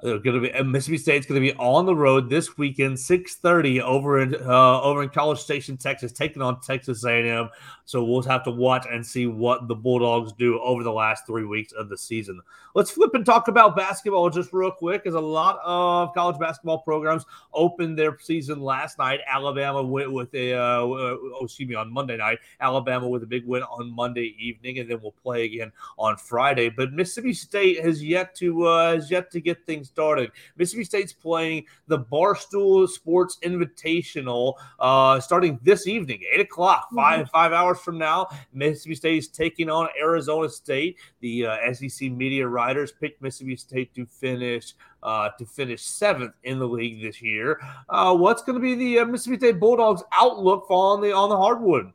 They're 0.00 0.20
going 0.20 0.40
to 0.40 0.52
be 0.52 0.62
Mississippi 0.62 0.98
State's 0.98 1.26
going 1.26 1.42
to 1.42 1.52
be 1.52 1.58
on 1.58 1.84
the 1.84 1.94
road 1.94 2.30
this 2.30 2.56
weekend, 2.56 3.00
six 3.00 3.34
thirty 3.34 3.82
over 3.82 4.20
in 4.20 4.36
uh, 4.36 4.80
over 4.80 5.02
in 5.02 5.08
College 5.08 5.40
Station, 5.40 5.76
Texas, 5.76 6.12
taking 6.12 6.40
on 6.40 6.60
Texas 6.60 7.04
A&M. 7.04 7.48
So 7.88 8.04
we'll 8.04 8.20
have 8.24 8.44
to 8.44 8.50
watch 8.50 8.86
and 8.90 9.04
see 9.04 9.26
what 9.26 9.66
the 9.66 9.74
Bulldogs 9.74 10.34
do 10.34 10.60
over 10.60 10.82
the 10.82 10.92
last 10.92 11.26
three 11.26 11.46
weeks 11.46 11.72
of 11.72 11.88
the 11.88 11.96
season. 11.96 12.38
Let's 12.74 12.90
flip 12.90 13.14
and 13.14 13.24
talk 13.24 13.48
about 13.48 13.76
basketball 13.76 14.28
just 14.28 14.52
real 14.52 14.70
quick, 14.70 15.06
as 15.06 15.14
a 15.14 15.20
lot 15.20 15.58
of 15.64 16.12
college 16.12 16.38
basketball 16.38 16.80
programs 16.80 17.24
opened 17.54 17.98
their 17.98 18.18
season 18.18 18.60
last 18.60 18.98
night. 18.98 19.20
Alabama 19.26 19.82
went 19.82 20.12
with 20.12 20.34
a 20.34 20.52
uh, 20.52 20.80
oh, 20.80 21.38
excuse 21.40 21.66
me 21.66 21.76
on 21.76 21.90
Monday 21.90 22.18
night. 22.18 22.40
Alabama 22.60 23.08
with 23.08 23.22
a 23.22 23.26
big 23.26 23.46
win 23.46 23.62
on 23.62 23.90
Monday 23.90 24.36
evening, 24.38 24.80
and 24.80 24.90
then 24.90 25.00
we'll 25.00 25.12
play 25.12 25.46
again 25.46 25.72
on 25.96 26.18
Friday. 26.18 26.68
But 26.68 26.92
Mississippi 26.92 27.32
State 27.32 27.82
has 27.82 28.04
yet 28.04 28.34
to 28.34 28.66
uh, 28.66 28.96
has 28.96 29.10
yet 29.10 29.30
to 29.30 29.40
get 29.40 29.64
things 29.64 29.88
started. 29.88 30.30
Mississippi 30.58 30.84
State's 30.84 31.14
playing 31.14 31.64
the 31.86 32.00
Barstool 32.00 32.86
Sports 32.86 33.38
Invitational 33.42 34.56
uh, 34.78 35.20
starting 35.20 35.58
this 35.62 35.86
evening, 35.86 36.22
eight 36.30 36.40
o'clock, 36.40 36.88
5 36.94 37.20
mm-hmm. 37.20 37.30
five 37.30 37.52
hours 37.52 37.77
from 37.78 37.98
now. 37.98 38.28
Mississippi 38.52 38.94
State 38.94 39.18
is 39.18 39.28
taking 39.28 39.70
on 39.70 39.88
Arizona 40.00 40.48
State. 40.48 40.98
The 41.20 41.46
uh, 41.46 41.72
SEC 41.72 42.10
media 42.10 42.46
writers 42.46 42.92
picked 42.92 43.22
Mississippi 43.22 43.56
State 43.56 43.94
to 43.94 44.06
finish 44.06 44.74
uh, 45.02 45.30
to 45.38 45.46
finish 45.46 45.82
seventh 45.82 46.34
in 46.42 46.58
the 46.58 46.66
league 46.66 47.02
this 47.02 47.22
year. 47.22 47.60
Uh, 47.88 48.14
what's 48.16 48.42
going 48.42 48.56
to 48.56 48.62
be 48.62 48.74
the 48.74 49.00
uh, 49.00 49.04
Mississippi 49.04 49.38
State 49.38 49.60
Bulldogs' 49.60 50.02
outlook 50.12 50.66
on 50.70 51.00
the 51.00 51.12
on 51.12 51.28
the 51.28 51.36
hardwood? 51.36 51.92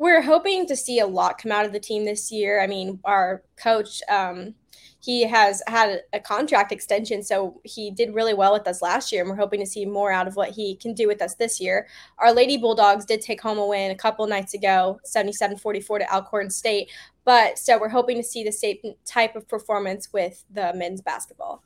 We're 0.00 0.22
hoping 0.22 0.66
to 0.66 0.74
see 0.74 0.98
a 0.98 1.06
lot 1.06 1.36
come 1.36 1.52
out 1.52 1.66
of 1.66 1.72
the 1.72 1.78
team 1.78 2.06
this 2.06 2.32
year. 2.32 2.62
I 2.62 2.66
mean, 2.66 2.98
our 3.04 3.42
coach 3.56 4.00
um, 4.08 4.54
he 4.98 5.22
has 5.24 5.62
had 5.66 6.02
a 6.14 6.20
contract 6.20 6.72
extension, 6.72 7.22
so 7.22 7.60
he 7.64 7.90
did 7.90 8.14
really 8.14 8.32
well 8.32 8.54
with 8.54 8.66
us 8.66 8.80
last 8.80 9.12
year, 9.12 9.20
and 9.20 9.30
we're 9.30 9.36
hoping 9.36 9.60
to 9.60 9.66
see 9.66 9.84
more 9.84 10.10
out 10.10 10.26
of 10.26 10.36
what 10.36 10.50
he 10.50 10.76
can 10.76 10.94
do 10.94 11.06
with 11.06 11.20
us 11.20 11.34
this 11.34 11.60
year. 11.60 11.86
Our 12.16 12.32
Lady 12.32 12.56
Bulldogs 12.56 13.04
did 13.04 13.20
take 13.20 13.42
home 13.42 13.58
a 13.58 13.66
win 13.66 13.90
a 13.90 13.94
couple 13.94 14.26
nights 14.26 14.54
ago, 14.54 14.98
77-44 15.06 15.98
to 15.98 16.14
Alcorn 16.14 16.48
State, 16.48 16.90
but 17.26 17.58
so 17.58 17.78
we're 17.78 17.90
hoping 17.90 18.16
to 18.16 18.22
see 18.22 18.42
the 18.42 18.52
same 18.52 18.78
type 19.04 19.36
of 19.36 19.46
performance 19.46 20.14
with 20.14 20.44
the 20.50 20.72
men's 20.74 21.02
basketball. 21.02 21.62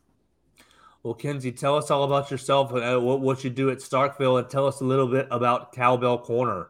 Well, 1.05 1.15
Kenzie, 1.15 1.53
tell 1.53 1.77
us 1.77 1.89
all 1.89 2.03
about 2.03 2.33
yourself 2.33 2.73
and 2.73 2.83
uh, 2.83 3.01
what, 3.01 3.21
what 3.21 3.45
you 3.45 3.51
do 3.51 3.71
at 3.71 3.79
Starkville, 3.79 4.41
and 4.41 4.51
tell 4.51 4.67
us 4.67 4.81
a 4.81 4.85
little 4.85 5.09
bit 5.09 5.29
about 5.31 5.73
Cowbell 5.73 6.19
Corner. 6.19 6.69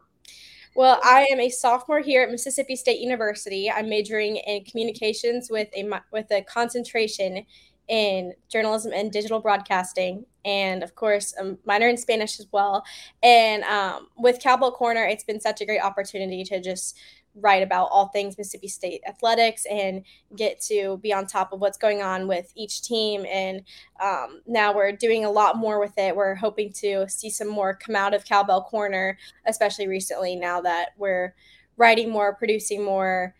Well, 0.75 0.99
I 1.05 1.25
am 1.31 1.39
a 1.39 1.49
sophomore 1.49 2.01
here 2.01 2.21
at 2.21 2.29
Mississippi 2.29 2.75
State 2.75 2.99
University. 2.99 3.71
I'm 3.71 3.87
majoring 3.87 4.35
in 4.35 4.65
communications 4.65 5.49
with 5.49 5.69
a 5.73 5.89
with 6.11 6.29
a 6.31 6.41
concentration 6.41 7.45
in 7.87 8.33
journalism 8.51 8.91
and 8.93 9.09
digital 9.09 9.39
broadcasting, 9.39 10.25
and 10.43 10.83
of 10.83 10.93
course, 10.95 11.33
a 11.39 11.55
minor 11.65 11.87
in 11.87 11.95
Spanish 11.95 12.41
as 12.41 12.47
well. 12.51 12.83
And 13.23 13.63
um, 13.63 14.09
with 14.17 14.41
Cowbell 14.41 14.73
Corner, 14.73 15.05
it's 15.05 15.23
been 15.23 15.39
such 15.39 15.61
a 15.61 15.65
great 15.65 15.81
opportunity 15.81 16.43
to 16.43 16.59
just 16.59 16.97
write 17.35 17.63
about 17.63 17.89
all 17.91 18.07
things 18.07 18.37
Mississippi 18.37 18.67
State 18.67 19.01
athletics 19.07 19.65
and 19.69 20.03
get 20.35 20.61
to 20.61 20.97
be 20.97 21.13
on 21.13 21.27
top 21.27 21.51
of 21.51 21.59
what's 21.59 21.77
going 21.77 22.01
on 22.01 22.27
with 22.27 22.51
each 22.55 22.81
team. 22.81 23.25
And 23.29 23.63
um, 24.01 24.41
now 24.47 24.73
we're 24.73 24.91
doing 24.91 25.25
a 25.25 25.31
lot 25.31 25.57
more 25.57 25.79
with 25.79 25.97
it. 25.97 26.15
We're 26.15 26.35
hoping 26.35 26.71
to 26.73 27.07
see 27.09 27.29
some 27.29 27.47
more 27.49 27.75
come 27.75 27.95
out 27.95 28.13
of 28.13 28.25
Cowbell 28.25 28.63
Corner, 28.63 29.17
especially 29.45 29.87
recently 29.87 30.35
now 30.35 30.61
that 30.61 30.89
we're 30.97 31.35
writing 31.77 32.09
more, 32.09 32.35
producing 32.35 32.83
more, 32.83 33.35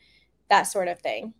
that 0.49 0.63
sort 0.63 0.87
of 0.87 0.99
thing. 0.99 1.33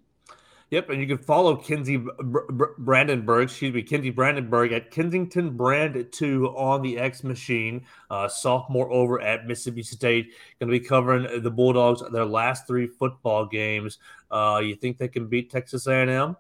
Yep, 0.75 0.89
and 0.89 0.99
you 0.99 1.07
can 1.07 1.19
follow 1.19 1.55
Kenzie 1.55 2.03
Brandenburg, 2.19 3.43
excuse 3.45 3.73
me, 3.73 3.81
Kenzie 3.81 4.09
Brandenburg 4.09 4.73
at 4.73 4.91
Kensington 4.91 5.55
Brand 5.55 6.05
2 6.11 6.47
on 6.49 6.81
the 6.81 6.97
X 6.97 7.23
Machine, 7.23 7.85
uh, 8.11 8.27
sophomore 8.27 8.91
over 8.91 9.21
at 9.21 9.47
Mississippi 9.47 9.83
State. 9.83 10.33
Going 10.59 10.69
to 10.69 10.77
be 10.77 10.85
covering 10.85 11.41
the 11.41 11.49
Bulldogs, 11.49 12.03
their 12.11 12.25
last 12.25 12.67
three 12.67 12.87
football 12.87 13.45
games. 13.45 13.99
Uh, 14.29 14.59
you 14.61 14.75
think 14.75 14.97
they 14.97 15.07
can 15.07 15.27
beat 15.27 15.49
Texas 15.49 15.87
A&M? 15.87 16.35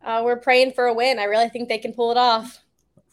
Uh, 0.00 0.22
we're 0.24 0.36
praying 0.36 0.70
for 0.70 0.86
a 0.86 0.94
win. 0.94 1.18
I 1.18 1.24
really 1.24 1.48
think 1.48 1.68
they 1.68 1.78
can 1.78 1.92
pull 1.92 2.12
it 2.12 2.16
off. 2.16 2.62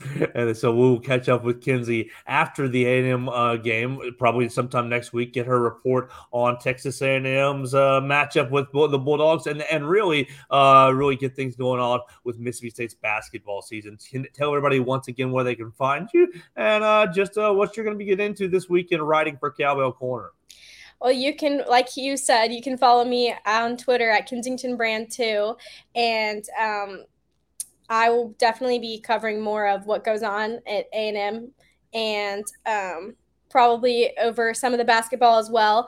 and 0.36 0.56
so 0.56 0.73
we'll 0.73 0.99
catch 0.99 1.29
up 1.29 1.43
with 1.43 1.62
Kenzie 1.62 2.12
after 2.27 2.67
the 2.67 2.86
A&M 2.86 3.29
uh, 3.29 3.56
game, 3.58 3.99
probably 4.17 4.49
sometime 4.49 4.89
next 4.89 5.13
week. 5.13 5.34
Get 5.34 5.45
her 5.45 5.60
report 5.60 6.12
on 6.32 6.60
Texas 6.60 7.01
A&M's 7.01 7.73
uh, 7.73 8.01
matchup 8.01 8.51
with 8.51 8.71
the 8.71 8.99
Bulldogs, 8.99 9.47
and 9.47 9.62
and 9.63 9.88
really, 9.88 10.27
uh, 10.49 10.91
really 10.93 11.15
get 11.15 11.36
things 11.36 11.56
going 11.56 11.79
on 11.79 11.99
with 12.23 12.38
Mississippi 12.38 12.69
State's 12.69 12.93
basketball 12.93 13.62
season. 13.62 13.97
Can 14.10 14.25
tell 14.34 14.49
everybody 14.49 14.79
once 14.79 15.08
again 15.08 15.32
where 15.32 15.43
they 15.43 15.56
can 15.56 15.71
find 15.71 16.10
you, 16.13 16.32
and 16.56 16.84
uh, 16.84 17.08
just 17.13 17.38
uh, 17.38 17.51
what 17.51 17.77
you're 17.77 17.86
going 17.86 17.97
to 17.97 17.99
be 17.99 18.06
getting 18.06 18.27
into 18.27 18.47
this 18.47 18.69
weekend 18.69 19.08
writing 19.08 19.38
for 19.38 19.51
Cowbell 19.51 19.93
Corner. 19.93 20.32
Well, 21.03 21.12
you 21.12 21.36
can, 21.36 21.63
like 21.67 21.97
you 21.97 22.15
said, 22.15 22.53
you 22.53 22.62
can 22.62 22.77
follow 22.77 23.03
me 23.03 23.36
on 23.45 23.75
Twitter 23.75 24.10
at 24.10 24.25
Kensington 24.25 24.77
Brand 24.77 25.12
2. 25.12 25.53
And 25.95 26.45
um, 26.58 27.03
I 27.89 28.10
will 28.10 28.36
definitely 28.38 28.80
be 28.80 29.00
covering 29.00 29.41
more 29.41 29.67
of 29.67 29.86
what 29.86 30.04
goes 30.04 30.24
on 30.24 30.60
at 30.67 30.86
A 30.93 31.10
and 31.10 31.17
M, 31.17 31.52
and 31.93 32.46
um, 32.65 33.15
probably 33.50 34.17
over 34.17 34.54
some 34.54 34.74
of 34.74 34.80
the 34.80 34.86
basketball 34.86 35.38
as 35.38 35.50
well. 35.50 35.88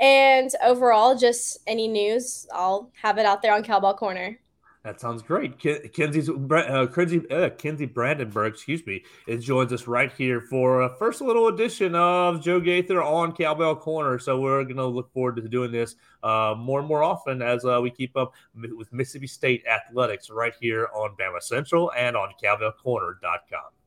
And 0.00 0.50
overall, 0.64 1.14
just 1.14 1.58
any 1.66 1.88
news, 1.88 2.46
I'll 2.52 2.90
have 3.02 3.18
it 3.18 3.26
out 3.26 3.42
there 3.42 3.54
on 3.54 3.62
Cowbell 3.62 3.94
Corner. 3.94 4.40
That 4.82 4.98
sounds 4.98 5.20
great. 5.20 5.58
Kenzie's 5.58 6.30
uh, 6.30 6.86
Kenzie, 6.86 7.84
uh, 7.84 7.88
Brandenburg, 7.88 8.54
excuse 8.54 8.86
me, 8.86 9.04
it 9.26 9.38
joins 9.38 9.74
us 9.74 9.86
right 9.86 10.10
here 10.10 10.40
for 10.40 10.82
a 10.82 10.96
first 10.96 11.20
little 11.20 11.48
edition 11.48 11.94
of 11.94 12.40
Joe 12.40 12.60
Gaither 12.60 13.02
on 13.02 13.32
Cowbell 13.32 13.76
Corner. 13.76 14.18
So 14.18 14.40
we're 14.40 14.64
going 14.64 14.76
to 14.76 14.86
look 14.86 15.12
forward 15.12 15.36
to 15.36 15.46
doing 15.48 15.70
this 15.70 15.96
uh, 16.22 16.54
more 16.56 16.78
and 16.78 16.88
more 16.88 17.02
often 17.02 17.42
as 17.42 17.62
uh, 17.66 17.78
we 17.82 17.90
keep 17.90 18.16
up 18.16 18.32
with 18.54 18.90
Mississippi 18.90 19.26
State 19.26 19.64
athletics 19.66 20.30
right 20.30 20.54
here 20.58 20.88
on 20.94 21.14
Bama 21.14 21.42
Central 21.42 21.92
and 21.92 22.16
on 22.16 22.32
CowbellCorner.com. 22.42 23.79